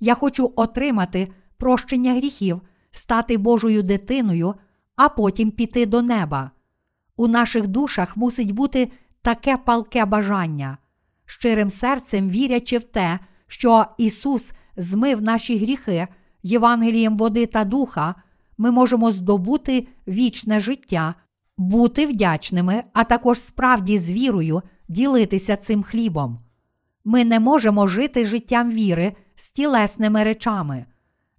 Я 0.00 0.14
хочу 0.14 0.52
отримати 0.56 1.28
прощення 1.56 2.14
гріхів, 2.14 2.60
стати 2.92 3.38
Божою 3.38 3.82
дитиною, 3.82 4.54
а 4.96 5.08
потім 5.08 5.50
піти 5.50 5.86
до 5.86 6.02
неба. 6.02 6.50
У 7.16 7.28
наших 7.28 7.66
душах 7.66 8.16
мусить 8.16 8.50
бути 8.50 8.92
таке 9.22 9.56
палке 9.56 10.04
бажання, 10.04 10.78
щирим 11.26 11.70
серцем 11.70 12.30
вірячи 12.30 12.78
в 12.78 12.84
те, 12.84 13.18
що 13.46 13.86
Ісус 13.98 14.52
змив 14.76 15.22
наші 15.22 15.58
гріхи 15.58 16.08
Євангелієм 16.42 17.16
води 17.16 17.46
та 17.46 17.64
духа, 17.64 18.14
ми 18.58 18.70
можемо 18.70 19.12
здобути 19.12 19.88
вічне 20.08 20.60
життя, 20.60 21.14
бути 21.60 22.06
вдячними, 22.06 22.82
а 22.92 23.04
також 23.04 23.40
справді 23.40 23.98
з 23.98 24.10
вірою 24.10 24.62
ділитися 24.88 25.56
цим 25.56 25.82
хлібом. 25.82 26.38
Ми 27.04 27.24
не 27.24 27.40
можемо 27.40 27.86
жити 27.86 28.24
життям 28.24 28.70
віри 28.70 29.12
з 29.36 29.52
тілесними 29.52 30.24
речами. 30.24 30.84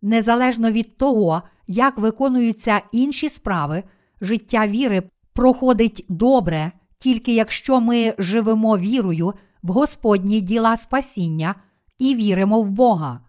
Незалежно 0.02 0.72
від 0.72 0.98
того, 0.98 1.42
як 1.68 1.98
виконуються 1.98 2.82
інші 2.92 3.30
справи, 3.30 3.84
життя 4.22 4.68
віри 4.68 5.04
проходить 5.34 6.06
добре, 6.10 6.72
тільки 6.98 7.36
якщо 7.36 7.82
ми 7.82 8.14
живемо 8.18 8.78
вірою 8.78 9.34
в 9.64 9.72
Господні 9.72 10.42
діла 10.42 10.78
спасіння 10.78 11.56
і 12.00 12.16
віримо 12.16 12.62
в 12.62 12.72
Бога. 12.72 13.20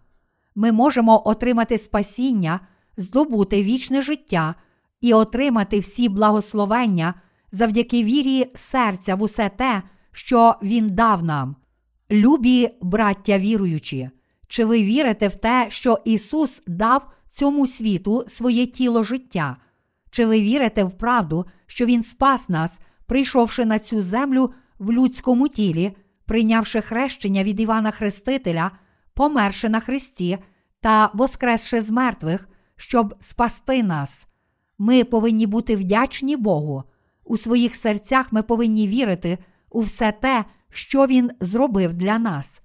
Ми 0.55 0.71
можемо 0.71 1.21
отримати 1.25 1.77
спасіння, 1.77 2.59
здобути 2.97 3.63
вічне 3.63 4.01
життя 4.01 4.55
і 5.03 5.13
отримати 5.13 5.79
всі 5.79 6.09
благословення 6.09 7.13
завдяки 7.51 8.03
вірі 8.03 8.51
серця 8.55 9.15
в 9.15 9.21
усе 9.21 9.49
те, 9.49 9.83
що 10.11 10.55
Він 10.61 10.89
дав 10.89 11.23
нам. 11.23 11.55
Любі 12.11 12.69
браття 12.81 13.39
віруючі, 13.39 14.09
чи 14.47 14.65
ви 14.65 14.83
вірите 14.83 15.27
в 15.27 15.35
те, 15.35 15.65
що 15.69 15.99
Ісус 16.05 16.61
дав 16.67 17.11
цьому 17.29 17.67
світу 17.67 18.23
своє 18.27 18.65
тіло 18.65 19.03
життя? 19.03 19.57
Чи 20.11 20.25
ви 20.25 20.41
вірите 20.41 20.83
в 20.83 20.97
правду, 20.97 21.45
що 21.67 21.85
Він 21.85 22.03
спас 22.03 22.49
нас, 22.49 22.79
прийшовши 23.05 23.65
на 23.65 23.79
цю 23.79 24.01
землю 24.01 24.53
в 24.79 24.91
людському 24.91 25.47
тілі, 25.47 25.95
прийнявши 26.25 26.81
хрещення 26.81 27.43
від 27.43 27.59
Івана 27.59 27.91
Хрестителя, 27.91 28.71
померши 29.13 29.69
на 29.69 29.79
Христі 29.79 30.37
та 30.81 31.09
воскресши 31.13 31.81
з 31.81 31.91
мертвих, 31.91 32.49
щоб 32.75 33.15
спасти 33.19 33.83
нас? 33.83 34.27
Ми 34.77 35.03
повинні 35.03 35.47
бути 35.47 35.75
вдячні 35.75 36.35
Богу. 36.35 36.83
У 37.23 37.37
своїх 37.37 37.75
серцях 37.75 38.33
ми 38.33 38.43
повинні 38.43 38.87
вірити 38.87 39.37
у 39.69 39.81
все 39.81 40.11
те, 40.11 40.45
що 40.69 41.05
Він 41.07 41.31
зробив 41.39 41.93
для 41.93 42.19
нас. 42.19 42.61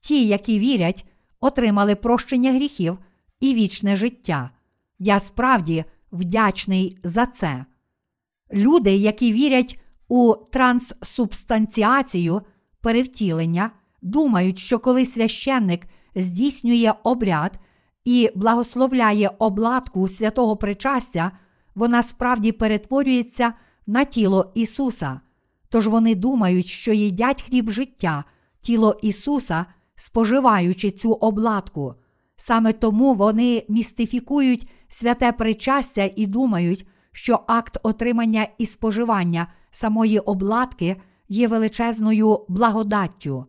Ті, 0.00 0.26
які 0.26 0.58
вірять, 0.58 1.06
отримали 1.40 1.94
прощення 1.94 2.52
гріхів 2.52 2.98
і 3.40 3.54
вічне 3.54 3.96
життя. 3.96 4.50
Я 4.98 5.20
справді 5.20 5.84
вдячний 6.12 6.98
за 7.04 7.26
це. 7.26 7.64
Люди, 8.52 8.96
які 8.96 9.32
вірять 9.32 9.80
у 10.08 10.34
транссубстанціацію 10.52 12.42
перевтілення, 12.80 13.70
думають, 14.02 14.58
що 14.58 14.78
коли 14.78 15.06
священник 15.06 15.86
здійснює 16.14 16.92
обряд 17.04 17.58
і 18.04 18.30
благословляє 18.34 19.30
обладку 19.38 20.08
святого 20.08 20.56
причастя, 20.56 21.32
вона 21.78 22.02
справді 22.02 22.52
перетворюється 22.52 23.52
на 23.86 24.04
тіло 24.04 24.52
Ісуса. 24.54 25.20
Тож 25.68 25.86
вони 25.86 26.14
думають, 26.14 26.66
що 26.66 26.92
їдять 26.92 27.42
хліб 27.42 27.70
життя, 27.70 28.24
тіло 28.60 28.98
Ісуса, 29.02 29.66
споживаючи 29.94 30.90
цю 30.90 31.12
обладку. 31.12 31.94
Саме 32.36 32.72
тому 32.72 33.14
вони 33.14 33.64
містифікують 33.68 34.68
святе 34.88 35.32
причастя 35.32 36.10
і 36.16 36.26
думають, 36.26 36.86
що 37.12 37.40
акт 37.46 37.78
отримання 37.82 38.46
і 38.58 38.66
споживання 38.66 39.46
самої 39.70 40.18
обладки 40.18 40.96
є 41.28 41.48
величезною 41.48 42.40
благодаттю. 42.48 43.46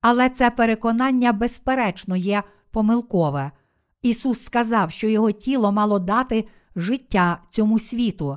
Але 0.00 0.30
це 0.30 0.50
переконання, 0.50 1.32
безперечно, 1.32 2.16
є 2.16 2.42
помилкове. 2.70 3.50
Ісус 4.02 4.44
сказав, 4.44 4.90
що 4.90 5.08
Його 5.08 5.32
тіло 5.32 5.72
мало 5.72 5.98
дати 5.98 6.44
життя 6.76 7.38
цьому 7.50 7.78
світу. 7.78 8.36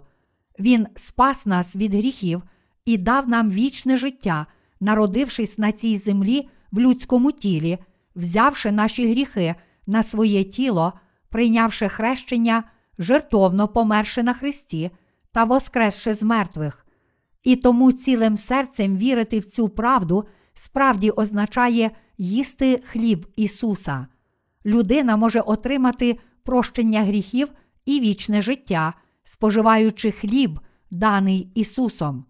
Він 0.60 0.88
спас 0.96 1.46
нас 1.46 1.76
від 1.76 1.94
гріхів 1.94 2.44
і 2.86 2.98
дав 2.98 3.30
нам 3.30 3.52
вічне 3.52 3.98
життя, 3.98 4.46
народившись 4.80 5.58
на 5.58 5.72
цій 5.72 5.98
землі 5.98 6.50
в 6.72 6.80
людському 6.80 7.32
тілі, 7.32 7.78
взявши 8.16 8.72
наші 8.72 9.12
гріхи 9.12 9.56
на 9.88 10.04
своє 10.04 10.44
тіло, 10.44 10.94
прийнявши 11.30 11.90
хрещення, 11.90 12.64
жертовно 13.00 13.68
померши 13.68 14.24
на 14.24 14.34
Христі 14.34 14.92
та 15.32 15.44
воскресши 15.44 16.14
з 16.14 16.24
мертвих. 16.24 16.86
І 17.44 17.56
тому 17.56 17.92
цілим 17.92 18.38
серцем 18.38 18.98
вірити 18.98 19.40
в 19.40 19.46
цю 19.46 19.70
правду 19.70 20.26
справді 20.54 21.10
означає 21.10 21.92
їсти 22.18 22.84
хліб 22.86 23.28
Ісуса. 23.36 24.08
Людина 24.66 25.18
може 25.18 25.40
отримати 25.40 26.18
прощення 26.44 27.04
гріхів 27.04 27.48
і 27.90 28.00
вічне 28.00 28.42
життя, 28.42 28.94
споживаючи 29.24 30.12
хліб, 30.12 30.60
даний 30.92 31.52
Ісусом. 31.56 32.26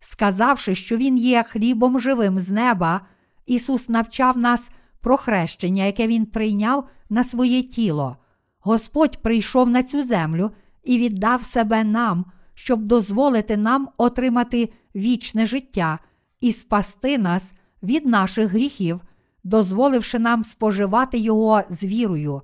Сказавши, 0.00 0.74
що 0.74 0.96
Він 0.96 1.18
є 1.18 1.42
хлібом 1.42 2.00
живим 2.00 2.38
з 2.38 2.50
неба, 2.50 3.00
Ісус 3.46 3.88
навчав 3.88 4.38
нас 4.38 4.70
про 5.00 5.16
хрещення, 5.16 5.84
яке 5.84 6.06
Він 6.06 6.26
прийняв 6.26 6.88
на 7.10 7.24
своє 7.24 7.62
тіло. 7.62 8.16
Господь 8.60 9.16
прийшов 9.16 9.68
на 9.68 9.82
цю 9.82 10.04
землю 10.04 10.50
і 10.84 10.98
віддав 10.98 11.44
себе 11.44 11.84
нам, 11.84 12.24
щоб 12.54 12.82
дозволити 12.82 13.56
нам 13.56 13.88
отримати 13.96 14.72
вічне 14.94 15.46
життя 15.46 15.98
і 16.40 16.52
спасти 16.52 17.18
нас 17.18 17.54
від 17.82 18.06
наших 18.06 18.50
гріхів, 18.50 19.00
дозволивши 19.44 20.18
нам 20.18 20.44
споживати 20.44 21.18
Його 21.18 21.62
з 21.68 21.84
вірою. 21.84 22.42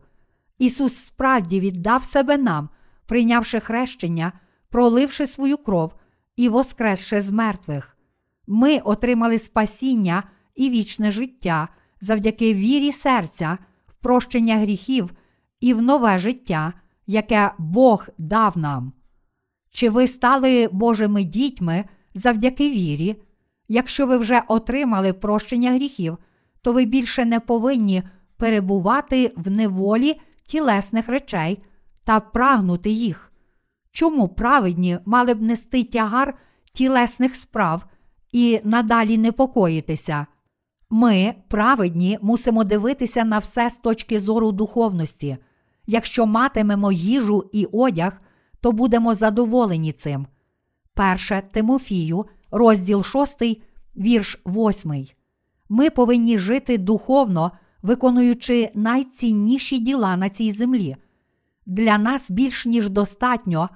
Ісус 0.59 0.95
справді 0.95 1.61
віддав 1.61 2.05
себе 2.05 2.39
нам, 2.39 2.69
прийнявши 3.07 3.61
хрещення, 3.61 4.33
проливши 4.71 5.27
свою 5.27 5.57
кров 5.57 5.93
і 6.37 6.49
воскресши 6.49 7.23
з 7.23 7.31
мертвих. 7.31 7.97
Ми 8.47 8.79
отримали 8.79 9.39
спасіння 9.39 10.23
і 10.55 10.71
вічне 10.71 11.11
життя 11.11 11.69
завдяки 12.01 12.55
вірі 12.55 12.93
серця, 12.93 13.59
в 13.87 13.95
прощення 13.95 14.59
гріхів 14.59 15.11
і 15.61 15.75
в 15.75 15.83
нове 15.83 16.19
життя, 16.19 16.73
яке 17.07 17.53
Бог 17.59 18.09
дав 18.19 18.59
нам. 18.59 18.93
Чи 19.71 19.91
ви 19.91 20.09
стали 20.09 20.69
Божими 20.73 21.25
дітьми 21.25 21.85
завдяки 22.15 22.71
вірі? 22.71 23.17
Якщо 23.69 24.07
ви 24.07 24.19
вже 24.19 24.43
отримали 24.49 25.13
прощення 25.13 25.73
гріхів, 25.73 26.19
то 26.63 26.73
ви 26.73 26.85
більше 26.85 27.25
не 27.25 27.41
повинні 27.41 28.03
перебувати 28.37 29.33
в 29.37 29.51
неволі 29.51 30.21
тілесних 30.47 31.09
речей 31.09 31.63
та 32.05 32.21
прагнути 32.21 32.91
їх. 32.91 33.33
Чому 33.93 34.29
праведні 34.29 34.99
мали 35.05 35.35
б 35.35 35.43
нести 35.43 35.85
тягар 35.85 36.39
тілесних 36.73 37.37
справ 37.37 37.85
і 38.33 38.61
надалі 38.65 39.19
непокоїтися? 39.19 40.27
Ми, 40.91 41.35
праведні, 41.49 42.19
мусимо 42.23 42.65
дивитися 42.65 43.25
на 43.25 43.39
все 43.39 43.71
з 43.71 43.77
точки 43.77 44.21
зору 44.21 44.53
духовності. 44.53 45.37
Якщо 45.87 46.27
матимемо 46.27 46.93
їжу 46.93 47.51
і 47.53 47.65
одяг, 47.65 48.21
то 48.61 48.73
будемо 48.73 49.15
задоволені 49.15 49.93
цим. 49.93 50.27
Перше 50.95 51.43
Тимофію, 51.53 52.27
розділ 52.51 53.05
6, 53.05 53.43
вірш 53.97 54.41
8. 54.47 55.07
Ми 55.69 55.91
повинні 55.91 56.39
жити 56.39 56.79
духовно, 56.79 57.53
виконуючи 57.87 58.71
найцінніші 58.75 59.79
діла 59.79 60.17
на 60.17 60.29
цій 60.29 60.53
землі. 60.53 60.97
Для 61.67 61.99
нас 61.99 62.31
більш 62.31 62.67
ніж 62.67 62.89
достатньо 62.89 63.69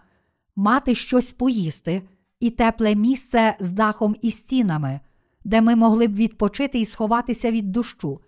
мати 0.56 0.94
щось 0.94 1.32
поїсти 1.32 2.02
і 2.40 2.50
тепле 2.50 2.94
місце 2.94 3.56
з 3.61 3.72
дахом 3.72 4.16
і 4.22 4.30
стінами, 4.30 5.00
де 5.44 5.61
ми 5.61 5.76
могли 5.76 6.08
б 6.08 6.14
відпочити 6.14 6.80
і 6.80 6.86
сховатися 6.86 7.50
від 7.50 7.72
дощу. 7.72 8.20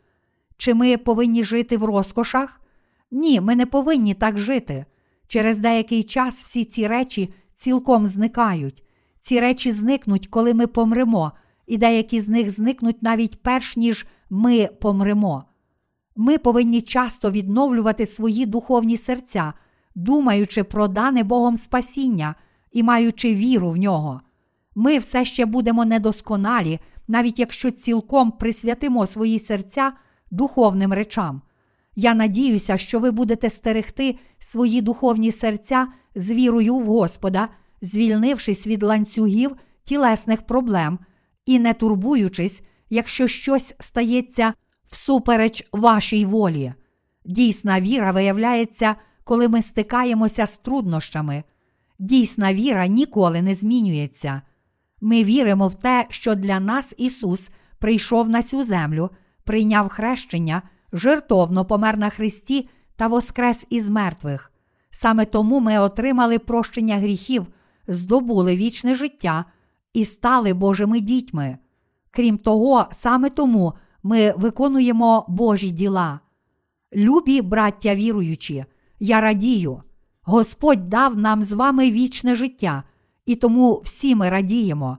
Чи 0.57 0.74
ми 0.74 0.97
повинні 0.97 1.45
жити 1.45 1.76
в 1.76 1.85
розкошах? 1.85 2.61
Ні, 3.11 3.41
ми 3.41 3.57
не 3.57 3.66
повинні 3.66 4.14
так 4.14 4.39
жити. 4.39 4.85
Через 5.28 5.59
деякий 5.59 6.03
час 6.03 6.45
всі 6.45 6.64
ці 6.64 6.87
речі 6.87 7.35
цілком 7.55 8.07
зникають. 8.07 8.85
Ці 9.20 9.41
речі 9.41 9.72
зникнуть, 9.72 10.26
коли 10.26 10.55
ми 10.55 10.66
помремо, 10.66 11.33
і 11.66 11.78
деякі 11.78 12.20
з 12.20 12.28
них 12.28 12.51
зникнуть 12.51 13.03
навіть 13.03 13.43
перш 13.43 13.76
ніж 13.76 14.07
ми 14.30 14.66
помремо. 14.66 15.45
Ми 16.17 16.39
повинні 16.39 16.81
часто 16.81 17.31
відновлювати 17.31 18.07
свої 18.07 18.47
духовні 18.47 18.97
серця, 18.97 19.53
думаючи 19.95 20.65
про 20.65 20.89
дане 20.89 21.25
Богом 21.25 21.57
спасіння 21.57 22.35
і 22.73 22.83
маючи 22.83 23.35
віру 23.35 23.71
в 23.71 23.77
нього. 23.77 24.21
Ми 24.75 24.99
все 24.99 25.25
ще 25.25 25.47
будемо 25.47 25.85
недосконалі, 25.85 26.81
навіть 27.09 27.39
якщо 27.39 27.71
цілком 27.71 28.31
присвятимо 28.31 29.07
свої 29.07 29.39
серця 29.39 29.93
духовним 30.31 30.93
речам. 30.93 31.43
Я 31.97 32.15
надіюся, 32.15 32.77
що 32.77 32.99
ви 32.99 33.11
будете 33.11 33.51
стерегти 33.51 34.19
свої 34.39 34.81
духовні 34.81 35.33
серця 35.33 35.89
з 36.15 36.31
вірою 36.31 36.77
в 36.77 36.87
Господа, 36.87 37.49
звільнившись 37.83 38.67
від 38.67 38.83
ланцюгів 38.83 39.57
тілесних 39.85 40.43
проблем 40.43 40.99
і 41.47 41.59
не 41.59 41.75
турбуючись, 41.75 42.63
якщо 42.91 43.29
щось 43.29 43.75
стається 43.81 44.55
всупереч 44.93 45.68
вашій 45.72 46.24
волі. 46.24 46.72
Дійсна 47.24 47.80
віра 47.80 48.12
виявляється, 48.12 48.95
коли 49.24 49.49
ми 49.49 49.62
стикаємося 49.62 50.47
з 50.47 50.59
труднощами. 50.59 51.45
Дійсна 51.99 52.55
віра 52.55 52.86
ніколи 52.86 53.43
не 53.43 53.55
змінюється. 53.55 54.43
Ми 55.01 55.24
віримо 55.24 55.68
в 55.68 55.74
те, 55.74 56.07
що 56.09 56.34
для 56.34 56.61
нас 56.61 56.95
Ісус 56.99 57.51
прийшов 57.78 58.28
на 58.28 58.43
цю 58.43 58.64
землю, 58.64 59.11
прийняв 59.45 59.88
хрещення, 59.88 60.62
жертовно 60.93 61.64
помер 61.64 61.99
на 61.99 62.11
Христі 62.11 62.68
та 62.97 63.07
воскрес 63.07 63.66
із 63.70 63.90
мертвих. 63.90 64.53
Саме 64.90 65.24
тому 65.24 65.61
ми 65.61 65.78
отримали 65.78 66.38
прощення 66.38 66.97
гріхів, 66.97 67.47
здобули 67.88 68.57
вічне 68.57 68.95
життя 68.95 69.45
і 69.93 70.05
стали 70.05 70.55
Божими 70.55 71.01
дітьми. 71.01 71.59
Крім 72.11 72.38
того, 72.38 72.86
саме 72.93 73.30
тому 73.30 73.74
ми 74.03 74.35
виконуємо 74.37 75.25
Божі 75.29 75.71
діла. 75.71 76.21
Любі, 76.95 77.43
браття 77.43 77.95
віруючі, 77.95 78.65
я 79.01 79.21
радію. 79.21 79.83
Господь 80.23 80.89
дав 80.89 81.17
нам 81.17 81.43
з 81.43 81.53
вами 81.53 81.91
вічне 81.91 82.35
життя, 82.35 82.83
і 83.27 83.35
тому 83.35 83.81
всі 83.85 84.15
ми 84.15 84.31
радіємо. 84.31 84.99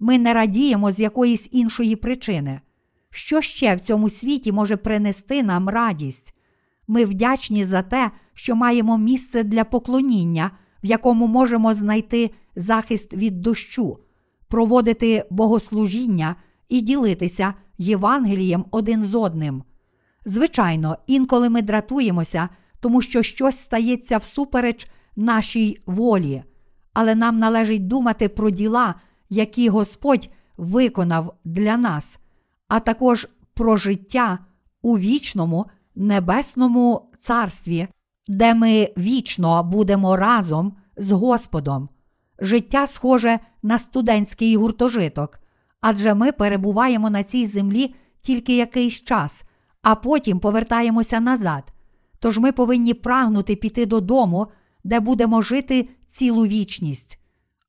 Ми 0.00 0.18
не 0.18 0.34
радіємо 0.34 0.92
з 0.92 1.00
якоїсь 1.00 1.48
іншої 1.52 1.96
причини. 1.96 2.60
Що 3.10 3.40
ще 3.40 3.74
в 3.74 3.80
цьому 3.80 4.08
світі 4.08 4.52
може 4.52 4.76
принести 4.76 5.42
нам 5.42 5.68
радість? 5.68 6.34
Ми 6.88 7.04
вдячні 7.04 7.64
за 7.64 7.82
те, 7.82 8.10
що 8.34 8.56
маємо 8.56 8.98
місце 8.98 9.44
для 9.44 9.64
поклоніння, 9.64 10.50
в 10.82 10.86
якому 10.86 11.26
можемо 11.26 11.74
знайти 11.74 12.30
захист 12.56 13.14
від 13.14 13.40
дощу, 13.40 13.98
проводити 14.48 15.24
богослужіння 15.30 16.36
і 16.68 16.80
ділитися 16.80 17.54
Євангелієм 17.78 18.64
один 18.70 19.04
з 19.04 19.14
одним. 19.14 19.62
Звичайно, 20.24 20.98
інколи 21.06 21.48
ми 21.48 21.62
дратуємося, 21.62 22.48
тому 22.80 23.02
що 23.02 23.22
щось 23.22 23.56
стається 23.56 24.18
всупереч 24.18 24.88
нашій 25.16 25.78
волі, 25.86 26.42
але 26.92 27.14
нам 27.14 27.38
належить 27.38 27.86
думати 27.86 28.28
про 28.28 28.50
діла, 28.50 28.94
які 29.30 29.68
Господь 29.68 30.28
виконав 30.56 31.34
для 31.44 31.76
нас, 31.76 32.18
а 32.68 32.80
також 32.80 33.28
про 33.54 33.76
життя 33.76 34.38
у 34.82 34.98
вічному 34.98 35.66
небесному 35.94 37.10
царстві, 37.18 37.88
де 38.28 38.54
ми 38.54 38.88
вічно 38.98 39.64
будемо 39.64 40.16
разом 40.16 40.76
з 40.96 41.10
Господом. 41.10 41.88
Життя 42.38 42.86
схоже 42.86 43.38
на 43.62 43.78
студентський 43.78 44.56
гуртожиток, 44.56 45.40
адже 45.86 46.14
ми 46.14 46.32
перебуваємо 46.32 47.10
на 47.10 47.22
цій 47.22 47.46
землі 47.46 47.94
тільки 48.20 48.56
якийсь 48.56 49.00
час, 49.00 49.44
а 49.82 49.94
потім 49.94 50.40
повертаємося 50.40 51.20
назад. 51.20 51.72
Тож 52.18 52.38
ми 52.38 52.52
повинні 52.52 52.94
прагнути 52.94 53.56
піти 53.56 53.86
додому, 53.86 54.46
де 54.84 55.00
будемо 55.00 55.42
жити 55.42 55.88
цілу 56.06 56.46
вічність. 56.46 57.18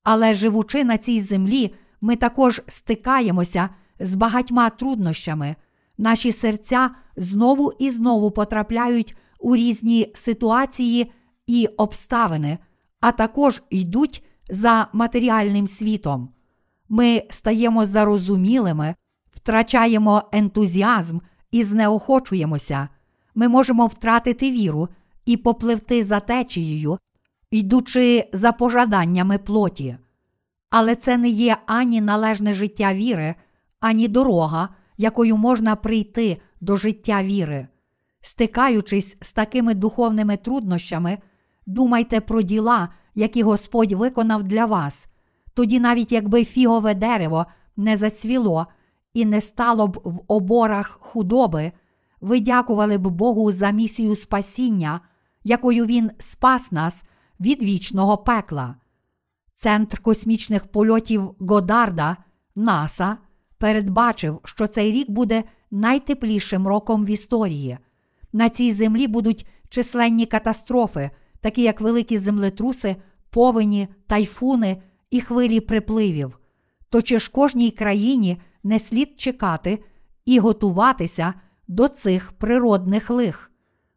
Але 0.03 0.33
живучи 0.33 0.83
на 0.83 0.97
цій 0.97 1.21
землі, 1.21 1.73
ми 2.01 2.15
також 2.15 2.61
стикаємося 2.67 3.69
з 3.99 4.15
багатьма 4.15 4.69
труднощами. 4.69 5.55
Наші 5.97 6.31
серця 6.31 6.89
знову 7.17 7.71
і 7.79 7.89
знову 7.89 8.31
потрапляють 8.31 9.17
у 9.39 9.55
різні 9.55 10.11
ситуації 10.15 11.11
і 11.47 11.67
обставини, 11.77 12.57
а 12.99 13.11
також 13.11 13.63
йдуть 13.69 14.25
за 14.49 14.87
матеріальним 14.93 15.67
світом. 15.67 16.34
Ми 16.89 17.23
стаємо 17.29 17.85
зарозумілими, 17.85 18.95
втрачаємо 19.31 20.23
ентузіазм 20.31 21.19
і 21.51 21.63
знеохочуємося. 21.63 22.89
Ми 23.35 23.47
можемо 23.47 23.87
втратити 23.87 24.51
віру 24.51 24.89
і 25.25 25.37
попливти 25.37 26.03
за 26.03 26.19
течією, 26.19 26.99
йдучи 27.51 28.29
за 28.33 28.51
пожаданнями 28.51 29.37
плоті. 29.37 29.97
Але 30.69 30.95
це 30.95 31.17
не 31.17 31.29
є 31.29 31.57
ані 31.65 32.01
належне 32.01 32.53
життя 32.53 32.93
віри, 32.93 33.35
ані 33.79 34.07
дорога, 34.07 34.69
якою 34.97 35.37
можна 35.37 35.75
прийти 35.75 36.41
до 36.61 36.77
життя 36.77 37.23
віри. 37.23 37.67
Стикаючись 38.21 39.17
з 39.21 39.33
такими 39.33 39.73
духовними 39.73 40.37
труднощами, 40.37 41.17
думайте 41.65 42.21
про 42.21 42.41
діла, 42.41 42.89
які 43.15 43.43
Господь 43.43 43.91
виконав 43.91 44.43
для 44.43 44.65
вас. 44.65 45.07
Тоді, 45.55 45.79
навіть 45.79 46.11
якби 46.11 46.45
фігове 46.45 46.93
дерево 46.93 47.45
не 47.77 47.97
зацвіло 47.97 48.67
і 49.13 49.25
не 49.25 49.41
стало 49.41 49.87
б 49.87 50.01
в 50.03 50.21
оборах 50.27 50.97
худоби, 51.01 51.71
ви 52.21 52.39
дякували 52.39 52.97
б 52.97 53.07
Богу 53.07 53.51
за 53.51 53.71
місію 53.71 54.15
спасіння, 54.15 55.01
якою 55.43 55.85
Він 55.85 56.11
спас 56.19 56.71
нас 56.71 57.03
від 57.39 57.63
вічного 57.63 58.17
пекла. 58.17 58.75
Центр 59.53 59.99
космічних 59.99 60.65
польотів 60.65 61.35
Годарда 61.39 62.17
НАСА 62.55 63.17
передбачив, 63.57 64.39
що 64.43 64.67
цей 64.67 64.91
рік 64.91 65.09
буде 65.09 65.43
найтеплішим 65.71 66.67
роком 66.67 67.05
в 67.05 67.09
історії. 67.09 67.77
На 68.33 68.49
цій 68.49 68.71
землі 68.71 69.07
будуть 69.07 69.47
численні 69.69 70.25
катастрофи, 70.25 71.09
такі 71.41 71.61
як 71.61 71.81
великі 71.81 72.17
землетруси, 72.17 72.95
повені, 73.29 73.87
тайфуни 74.07 74.81
і 75.11 75.21
хвилі 75.21 75.59
припливів. 75.59 76.39
То 76.89 77.01
чи 77.01 77.19
ж 77.19 77.31
кожній 77.31 77.71
країні 77.71 78.37
не 78.63 78.79
слід 78.79 79.19
чекати 79.19 79.79
і 80.25 80.39
готуватися 80.39 81.33
до 81.67 81.87
цих 81.87 82.31
природних 82.31 83.09
лих? 83.09 83.51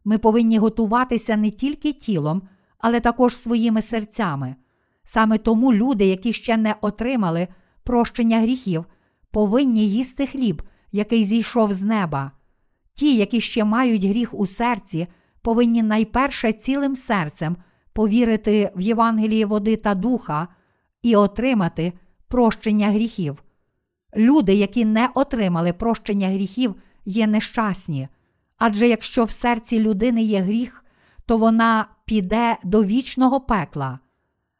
Ми 0.05 0.17
повинні 0.17 0.57
готуватися 0.57 1.37
не 1.37 1.51
тільки 1.51 1.93
тілом, 1.93 2.41
але 2.77 2.99
також 2.99 3.37
своїми 3.37 3.81
серцями. 3.81 4.55
Саме 5.03 5.37
тому 5.37 5.73
люди, 5.73 6.05
які 6.05 6.33
ще 6.33 6.57
не 6.57 6.75
отримали 6.81 7.47
прощення 7.83 8.39
гріхів, 8.39 8.85
повинні 9.31 9.89
їсти 9.89 10.27
хліб, 10.27 10.63
який 10.91 11.23
зійшов 11.23 11.73
з 11.73 11.83
неба. 11.83 12.31
Ті, 12.93 13.15
які 13.15 13.41
ще 13.41 13.63
мають 13.63 14.03
гріх 14.03 14.33
у 14.33 14.45
серці, 14.45 15.07
повинні 15.41 15.83
найперше 15.83 16.53
цілим 16.53 16.95
серцем 16.95 17.57
повірити 17.93 18.71
в 18.75 18.81
Євангеліє 18.81 19.45
води 19.45 19.75
та 19.75 19.95
духа 19.95 20.47
і 21.01 21.15
отримати 21.15 21.93
прощення 22.27 22.91
гріхів. 22.91 23.43
Люди, 24.17 24.53
які 24.53 24.85
не 24.85 25.09
отримали 25.13 25.73
прощення 25.73 26.27
гріхів, 26.27 26.75
є 27.05 27.27
нещасні. 27.27 28.07
Адже 28.57 28.87
якщо 28.87 29.23
в 29.23 29.31
серці 29.31 29.79
людини 29.79 30.21
є 30.21 30.41
гріх, 30.41 30.85
то 31.25 31.37
вона 31.37 31.85
піде 32.05 32.57
до 32.63 32.83
вічного 32.83 33.41
пекла. 33.41 33.99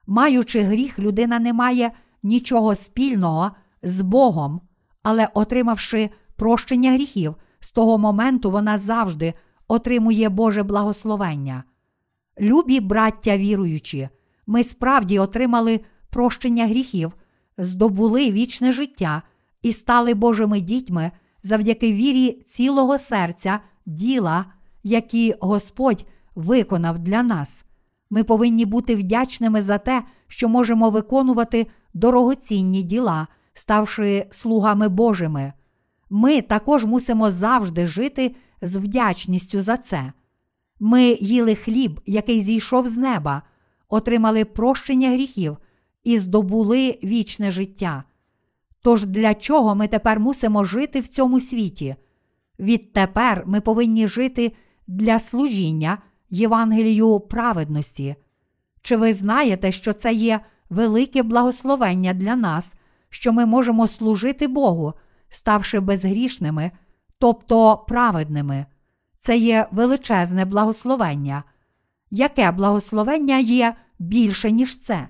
Маючи 0.07 0.61
гріх, 0.61 0.99
людина 0.99 1.39
не 1.39 1.53
має 1.53 1.91
нічого 2.23 2.75
спільного 2.75 3.51
з 3.83 4.01
Богом, 4.01 4.61
але 5.03 5.27
отримавши 5.33 6.09
прощення 6.35 6.91
гріхів, 6.91 7.35
з 7.59 7.71
того 7.71 7.97
моменту 7.97 8.51
вона 8.51 8.77
завжди 8.77 9.33
отримує 9.67 10.29
Боже 10.29 10.63
благословення. 10.63 11.63
Любі 12.41 12.79
браття 12.79 13.37
віруючі, 13.37 14.09
ми 14.47 14.63
справді 14.63 15.19
отримали 15.19 15.79
прощення 16.09 16.67
гріхів, 16.67 17.13
здобули 17.57 18.31
вічне 18.31 18.71
життя 18.71 19.21
і 19.61 19.73
стали 19.73 20.13
Божими 20.13 20.61
дітьми 20.61 21.11
завдяки 21.43 21.93
вірі 21.93 22.31
цілого 22.31 22.97
серця, 22.97 23.59
діла, 23.85 24.45
які 24.83 25.35
Господь 25.41 26.05
виконав 26.35 26.99
для 26.99 27.23
нас. 27.23 27.65
Ми 28.09 28.23
повинні 28.23 28.65
бути 28.65 28.95
вдячними 28.95 29.61
за 29.61 29.77
те, 29.77 30.03
що 30.27 30.49
можемо 30.49 30.89
виконувати 30.89 31.67
дорогоцінні 31.93 32.83
діла, 32.83 33.27
ставши 33.53 34.25
слугами 34.29 34.89
Божими. 34.89 35.53
Ми 36.09 36.41
також 36.41 36.85
мусимо 36.85 37.31
завжди 37.31 37.87
жити 37.87 38.35
з 38.61 38.75
вдячністю 38.75 39.61
за 39.61 39.77
це. 39.77 40.13
Ми 40.79 41.17
їли 41.21 41.55
хліб, 41.55 42.01
який 42.05 42.41
зійшов 42.41 42.87
з 42.87 42.97
неба, 42.97 43.41
отримали 43.89 44.45
прощення 44.45 45.09
гріхів 45.09 45.57
і 46.03 46.17
здобули 46.17 46.99
вічне 47.03 47.51
життя. 47.51 48.03
Тож 48.81 49.05
для 49.05 49.33
чого 49.33 49.75
ми 49.75 49.87
тепер 49.87 50.19
мусимо 50.19 50.63
жити 50.63 50.99
в 50.99 51.07
цьому 51.07 51.39
світі? 51.39 51.95
Відтепер 52.59 53.43
ми 53.45 53.61
повинні 53.61 54.07
жити 54.07 54.51
для 54.87 55.19
служіння 55.19 55.97
Євангелію 56.29 57.19
праведності. 57.19 58.15
Чи 58.81 58.97
ви 58.97 59.13
знаєте, 59.13 59.71
що 59.71 59.93
це 59.93 60.13
є 60.13 60.39
велике 60.69 61.23
благословення 61.23 62.13
для 62.13 62.35
нас, 62.35 62.75
що 63.09 63.33
ми 63.33 63.45
можемо 63.45 63.87
служити 63.87 64.47
Богу, 64.47 64.93
ставши 65.29 65.79
безгрішними, 65.79 66.71
тобто 67.19 67.77
праведними? 67.87 68.65
Це 69.19 69.37
є 69.37 69.67
величезне 69.71 70.45
благословення. 70.45 71.43
Яке 72.11 72.51
благословення 72.51 73.37
є 73.37 73.75
більше, 73.99 74.51
ніж 74.51 74.77
це? 74.77 75.07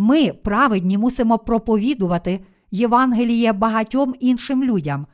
Ми, 0.00 0.32
праведні, 0.32 0.98
мусимо 0.98 1.38
проповідувати 1.38 2.40
Євангеліє 2.70 3.52
багатьом 3.52 4.14
іншим 4.20 4.64
людям. 4.64 5.06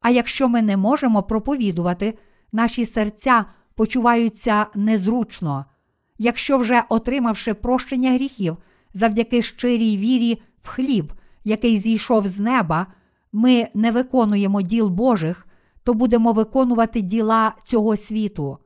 А 0.00 0.10
якщо 0.10 0.48
ми 0.48 0.62
не 0.62 0.76
можемо 0.76 1.22
проповідувати, 1.22 2.18
наші 2.52 2.86
серця 2.86 3.44
почуваються 3.74 4.66
незручно. 4.74 5.64
Якщо 6.18 6.58
вже 6.58 6.82
отримавши 6.88 7.54
прощення 7.54 8.12
гріхів 8.12 8.56
завдяки 8.94 9.42
щирій 9.42 9.96
вірі 9.96 10.42
в 10.62 10.68
хліб, 10.68 11.12
який 11.44 11.78
зійшов 11.78 12.26
з 12.26 12.40
неба, 12.40 12.86
ми 13.32 13.68
не 13.74 13.90
виконуємо 13.90 14.62
діл 14.62 14.88
Божих, 14.88 15.46
то 15.84 15.94
будемо 15.94 16.32
виконувати 16.32 17.00
діла 17.00 17.52
цього 17.64 17.96
світу. 17.96 18.58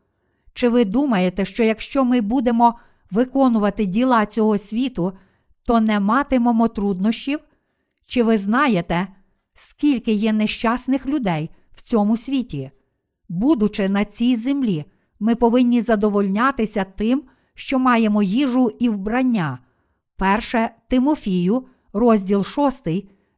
Чи 0.55 0.69
ви 0.69 0.85
думаєте, 0.85 1.45
що 1.45 1.65
якщо 1.65 2.05
ми 2.05 2.21
будемо 2.21 2.79
виконувати 3.11 3.87
діла 3.87 4.27
цього 4.27 4.59
світу, 4.59 5.13
то 5.65 5.81
не 5.81 6.01
матимемо 6.01 6.69
труднощів? 6.69 7.39
Чи 8.07 8.23
ви 8.23 8.39
знаєте, 8.39 9.09
скільки 9.55 10.13
є 10.13 10.33
нещасних 10.33 11.07
людей 11.07 11.51
в 11.75 11.83
цьому 11.83 12.17
світі? 12.17 12.71
Будучи 13.29 13.89
на 13.89 14.05
цій 14.05 14.37
землі, 14.37 14.85
ми 15.21 15.35
повинні 15.35 15.81
задовольнятися 15.81 16.85
тим, 16.85 17.23
що 17.55 17.79
маємо 17.79 18.23
їжу 18.23 18.71
і 18.79 18.89
вбрання. 18.89 19.59
Перше 20.17 20.71
Тимофію, 20.89 21.67
розділ 21.93 22.45
6, 22.45 22.89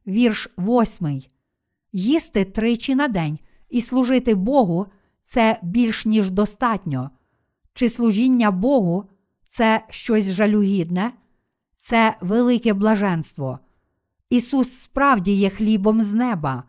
вірш 0.07 0.49
8. 0.57 1.23
Їсти 1.93 2.45
тричі 2.45 2.95
на 2.95 3.07
день 3.07 3.39
і 3.69 3.81
служити 3.81 4.35
Богу 4.35 4.87
це 5.23 5.59
більш 5.63 6.05
ніж 6.05 6.29
достатньо. 6.29 7.09
Чи 7.73 7.89
служіння 7.89 8.51
Богу 8.51 9.03
це 9.47 9.81
щось 9.89 10.31
жалюгідне, 10.31 11.11
це 11.85 12.15
велике 12.21 12.73
блаженство. 12.73 13.59
Ісус 14.29 14.71
справді 14.71 15.33
є 15.33 15.49
хлібом 15.49 16.03
з 16.03 16.13
неба. 16.13 16.63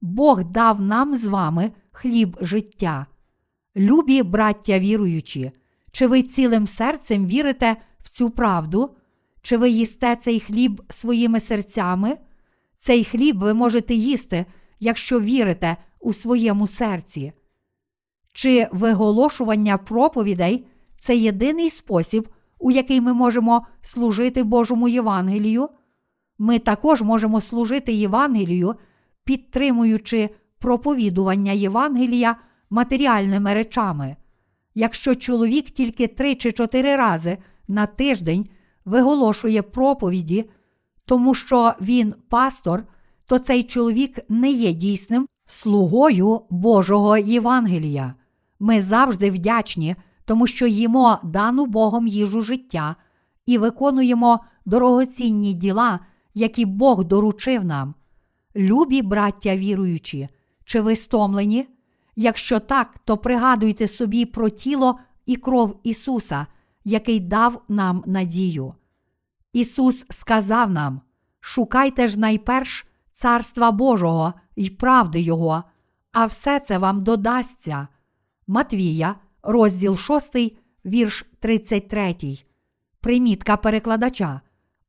Бог 0.00 0.44
дав 0.44 0.80
нам 0.80 1.14
з 1.14 1.24
вами 1.24 1.72
хліб 1.90 2.36
життя. 2.40 3.06
Любі 3.76 4.22
браття 4.22 4.78
віруючі, 4.78 5.52
чи 5.92 6.06
ви 6.06 6.22
цілим 6.22 6.66
серцем 6.66 7.26
вірите 7.26 7.76
в 8.00 8.08
цю 8.08 8.30
правду? 8.30 8.96
Чи 9.42 9.56
ви 9.56 9.70
їсте 9.70 10.16
цей 10.16 10.40
хліб 10.40 10.82
своїми 10.90 11.40
серцями? 11.40 12.16
Цей 12.76 13.04
хліб 13.04 13.38
ви 13.38 13.54
можете 13.54 13.94
їсти, 13.94 14.46
якщо 14.80 15.20
вірите 15.20 15.76
у 16.00 16.12
своєму 16.12 16.66
серці. 16.66 17.32
Чи 18.32 18.68
виголошування 18.72 19.78
проповідей 19.78 20.66
це 20.98 21.16
єдиний 21.16 21.70
спосіб, 21.70 22.28
у 22.58 22.70
який 22.70 23.00
ми 23.00 23.12
можемо 23.12 23.66
служити 23.80 24.42
Божому 24.42 24.88
Євангелію? 24.88 25.68
Ми 26.38 26.58
також 26.58 27.02
можемо 27.02 27.40
служити 27.40 27.92
Євангелію, 27.92 28.74
підтримуючи 29.24 30.30
проповідування 30.58 31.52
Євангелія 31.52 32.36
матеріальними 32.70 33.54
речами. 33.54 34.16
Якщо 34.74 35.14
чоловік 35.14 35.64
тільки 35.64 36.06
три 36.06 36.34
чи 36.34 36.52
чотири 36.52 36.96
рази 36.96 37.38
на 37.68 37.86
тиждень 37.86 38.48
виголошує 38.84 39.62
проповіді, 39.62 40.50
тому 41.04 41.34
що 41.34 41.72
він 41.80 42.14
пастор, 42.28 42.84
то 43.26 43.38
цей 43.38 43.62
чоловік 43.62 44.18
не 44.28 44.50
є 44.50 44.72
дійсним 44.72 45.26
слугою 45.46 46.40
Божого 46.50 47.16
Євангелія. 47.16 48.14
Ми 48.60 48.80
завжди 48.80 49.30
вдячні, 49.30 49.96
тому 50.24 50.46
що 50.46 50.66
їмо 50.66 51.18
дану 51.22 51.66
Богом 51.66 52.06
їжу 52.06 52.40
життя 52.40 52.96
і 53.46 53.58
виконуємо 53.58 54.40
дорогоцінні 54.64 55.54
діла, 55.54 56.00
які 56.34 56.64
Бог 56.64 57.04
доручив 57.04 57.64
нам. 57.64 57.94
Любі 58.56 59.02
браття 59.02 59.56
віруючі, 59.56 60.28
чи 60.64 60.80
ви 60.80 60.96
стомлені? 60.96 61.68
Якщо 62.16 62.60
так, 62.60 62.98
то 63.04 63.16
пригадуйте 63.16 63.88
собі 63.88 64.24
про 64.24 64.48
тіло 64.48 64.98
і 65.26 65.36
кров 65.36 65.80
Ісуса, 65.82 66.46
який 66.84 67.20
дав 67.20 67.62
нам 67.68 68.04
надію. 68.06 68.74
Ісус 69.52 70.06
сказав 70.10 70.70
нам: 70.70 71.00
шукайте 71.40 72.08
ж 72.08 72.20
найперш 72.20 72.86
Царства 73.12 73.70
Божого 73.70 74.34
і 74.56 74.70
правди 74.70 75.20
Його, 75.20 75.64
а 76.12 76.26
все 76.26 76.60
це 76.60 76.78
вам 76.78 77.04
додасться. 77.04 77.88
Матвія, 78.46 79.14
розділ 79.44 79.96
6, 79.96 80.36
вірш 80.84 81.26
33. 81.38 82.16
Примітка 83.00 83.56
перекладача. 83.56 84.40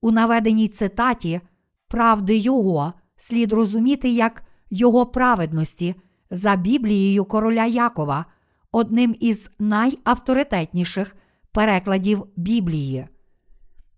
У 0.02 0.12
наведеній 0.12 0.68
цитаті 0.68 1.42
правди 1.88 2.38
Його 2.38 2.94
слід 3.16 3.54
розуміти 3.54 4.10
як 4.10 4.44
Його 4.70 5.06
праведності 5.06 5.96
за 6.32 6.56
Біблією 6.56 7.26
короля 7.26 7.66
Якова, 7.66 8.26
одним 8.72 9.16
із 9.20 9.50
найавторитетніших 9.60 11.16
перекладів 11.52 12.26
Біблії. 12.36 13.08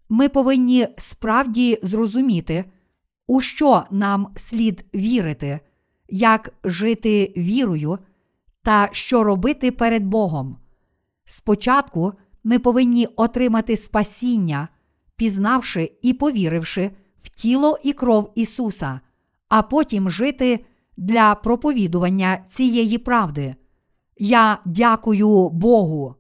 Ми 0.10 0.30
повинні 0.30 0.88
справді 0.98 1.80
зрозуміти, 1.84 2.66
у 3.28 3.42
що 3.42 3.84
нам 3.92 4.28
слід 4.36 4.86
вірити, 4.96 5.60
як 6.10 6.54
жити 6.64 7.34
вірою 7.38 8.00
та 8.68 8.90
що 8.92 9.24
робити 9.24 9.72
перед 9.72 10.06
Богом. 10.06 10.58
Спочатку 11.26 12.14
ми 12.44 12.60
повинні 12.60 13.08
отримати 13.16 13.78
спасіння, 13.78 14.68
пізнавши 15.16 15.92
і 16.02 16.14
повіривши 16.14 16.92
в 17.22 17.30
тіло 17.30 17.78
і 17.84 17.94
кров 17.94 18.32
Ісуса, 18.36 19.00
а 19.50 19.62
потім 19.62 20.10
жити 20.10 20.66
для 20.98 21.36
проповідування 21.36 22.38
цієї 22.46 22.98
правди. 22.98 23.56
Я 24.18 24.60
дякую 24.66 25.50
Богу. 25.50 26.16